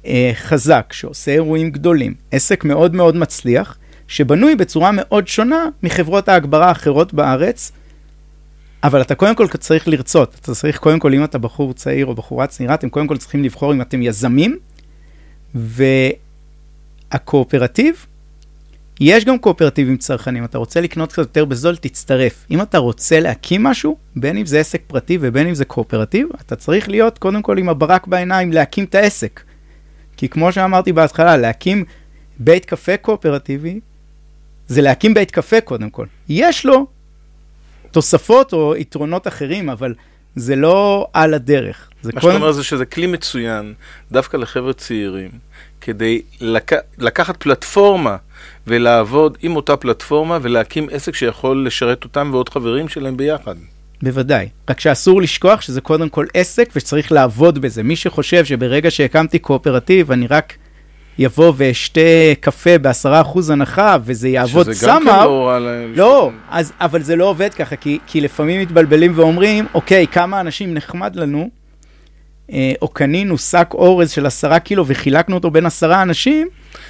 אה, 0.06 0.30
חזק, 0.34 0.92
שעושה 0.92 1.30
אירועים 1.30 1.70
גדולים, 1.70 2.14
עסק 2.30 2.64
מאוד 2.64 2.94
מאוד 2.94 3.16
מצליח, 3.16 3.78
שבנוי 4.08 4.56
בצורה 4.56 4.90
מאוד 4.92 5.28
שונה 5.28 5.68
מחברות 5.82 6.28
ההגברה 6.28 6.68
האחרות 6.68 7.14
בארץ, 7.14 7.72
אבל 8.82 9.00
אתה 9.00 9.14
קודם 9.14 9.34
כל 9.34 9.46
צריך 9.46 9.88
לרצות, 9.88 10.36
אתה 10.40 10.54
צריך 10.54 10.78
קודם 10.78 10.98
כל, 10.98 11.14
אם 11.14 11.24
אתה 11.24 11.38
בחור 11.38 11.72
צעיר 11.72 12.06
או 12.06 12.14
בחורה 12.14 12.46
צעירה, 12.46 12.74
אתם 12.74 12.88
קודם 12.88 13.06
כל 13.06 13.16
צריכים 13.16 13.44
לבחור 13.44 13.72
אם 13.72 13.80
אתם 13.80 14.02
יזמים, 14.02 14.58
והקואופרטיב, 17.14 18.06
יש 19.00 19.24
גם 19.24 19.38
קואופרטיבים 19.38 19.96
צרכנים, 19.96 20.44
אתה 20.44 20.58
רוצה 20.58 20.80
לקנות 20.80 21.12
קצת 21.12 21.18
יותר 21.18 21.44
בזול, 21.44 21.76
תצטרף. 21.76 22.46
אם 22.50 22.62
אתה 22.62 22.78
רוצה 22.78 23.20
להקים 23.20 23.62
משהו, 23.62 23.96
בין 24.16 24.36
אם 24.36 24.46
זה 24.46 24.60
עסק 24.60 24.82
פרטי 24.86 25.18
ובין 25.20 25.46
אם 25.46 25.54
זה 25.54 25.64
קואופרטיב, 25.64 26.28
אתה 26.40 26.56
צריך 26.56 26.88
להיות 26.88 27.18
קודם 27.18 27.42
כל 27.42 27.58
עם 27.58 27.68
הברק 27.68 28.06
בעיניים 28.06 28.52
להקים 28.52 28.84
את 28.84 28.94
העסק. 28.94 29.40
כי 30.16 30.28
כמו 30.28 30.52
שאמרתי 30.52 30.92
בהתחלה, 30.92 31.36
להקים 31.36 31.84
בית 32.38 32.64
קפה 32.64 32.96
קואופרטיבי, 32.96 33.80
זה 34.68 34.82
להקים 34.82 35.14
בית 35.14 35.30
קפה 35.30 35.60
קודם 35.60 35.90
כל. 35.90 36.06
יש 36.28 36.66
לו 36.66 36.86
תוספות 37.90 38.52
או 38.52 38.76
יתרונות 38.76 39.26
אחרים, 39.26 39.70
אבל 39.70 39.94
זה 40.36 40.56
לא 40.56 41.06
על 41.12 41.34
הדרך. 41.34 41.90
מה 42.04 42.10
קודם... 42.12 42.20
שאתה 42.22 42.34
אומר 42.34 42.52
זה 42.52 42.64
שזה 42.64 42.84
כלי 42.84 43.06
מצוין, 43.06 43.74
דווקא 44.12 44.36
לחבר'ה 44.36 44.72
צעירים, 44.72 45.30
כדי 45.80 46.22
לק... 46.40 46.72
לקחת 46.98 47.36
פלטפורמה 47.42 48.16
ולעבוד 48.66 49.38
עם 49.42 49.56
אותה 49.56 49.76
פלטפורמה 49.76 50.38
ולהקים 50.42 50.88
עסק 50.92 51.14
שיכול 51.14 51.66
לשרת 51.66 52.04
אותם 52.04 52.30
ועוד 52.32 52.48
חברים 52.48 52.88
שלהם 52.88 53.16
ביחד. 53.16 53.54
בוודאי, 54.02 54.48
רק 54.70 54.80
שאסור 54.80 55.22
לשכוח 55.22 55.60
שזה 55.60 55.80
קודם 55.80 56.08
כל 56.08 56.26
עסק 56.34 56.68
ושצריך 56.76 57.12
לעבוד 57.12 57.58
בזה. 57.58 57.82
מי 57.82 57.96
שחושב 57.96 58.44
שברגע 58.44 58.90
שהקמתי 58.90 59.38
קואופרטיב 59.38 60.12
אני 60.12 60.26
רק 60.26 60.54
יבוא 61.18 61.52
ואשתה 61.56 62.00
קפה 62.40 62.78
בעשרה 62.78 63.20
אחוז 63.20 63.50
הנחה 63.50 63.96
וזה 64.04 64.28
יעבוד 64.28 64.64
סמה, 64.64 64.74
שזה 64.74 64.86
גם 64.86 65.00
כן 65.00 65.24
לא 65.24 65.46
רע 65.48 65.58
להם. 65.58 65.92
לא, 65.96 66.30
אז, 66.50 66.72
אבל 66.80 67.02
זה 67.02 67.16
לא 67.16 67.24
עובד 67.24 67.54
ככה, 67.54 67.76
כי, 67.76 67.98
כי 68.06 68.20
לפעמים 68.20 68.60
מתבלבלים 68.60 69.12
ואומרים, 69.14 69.66
אוקיי, 69.74 70.06
כמה 70.06 70.40
אנשים 70.40 70.74
נחמד 70.74 71.16
לנו, 71.16 71.48
אה, 72.52 72.72
או 72.82 72.88
קנינו 72.88 73.38
שק 73.38 73.68
אורז 73.74 74.10
של 74.10 74.26
עשרה 74.26 74.58
קילו 74.58 74.86
וחילקנו 74.86 75.34
אותו 75.34 75.50
בין 75.50 75.66
עשרה 75.66 76.02
אנשים. 76.02 76.48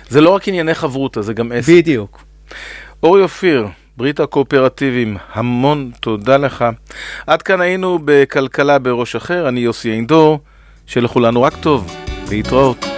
זה 0.09 0.21
לא 0.21 0.31
רק 0.31 0.49
ענייני 0.49 0.75
חברותא, 0.75 1.21
זה 1.21 1.35
גם 1.35 1.53
עסק. 1.53 1.73
בדיוק. 1.73 2.23
אורי 3.03 3.23
אופיר, 3.23 3.67
ברית 3.97 4.21
הקואופרטיבים, 4.21 5.17
המון 5.33 5.91
תודה 6.01 6.37
לך. 6.37 6.65
עד 7.27 7.43
כאן 7.43 7.61
היינו 7.61 7.99
בכלכלה 8.05 8.79
בראש 8.79 9.17
אחר, 9.17 9.49
אני 9.49 9.61
יוסי 9.61 9.93
אינדור, 9.93 10.39
שלכולנו 10.87 11.43
רק 11.43 11.57
טוב, 11.61 11.95
להתראות. 12.31 12.98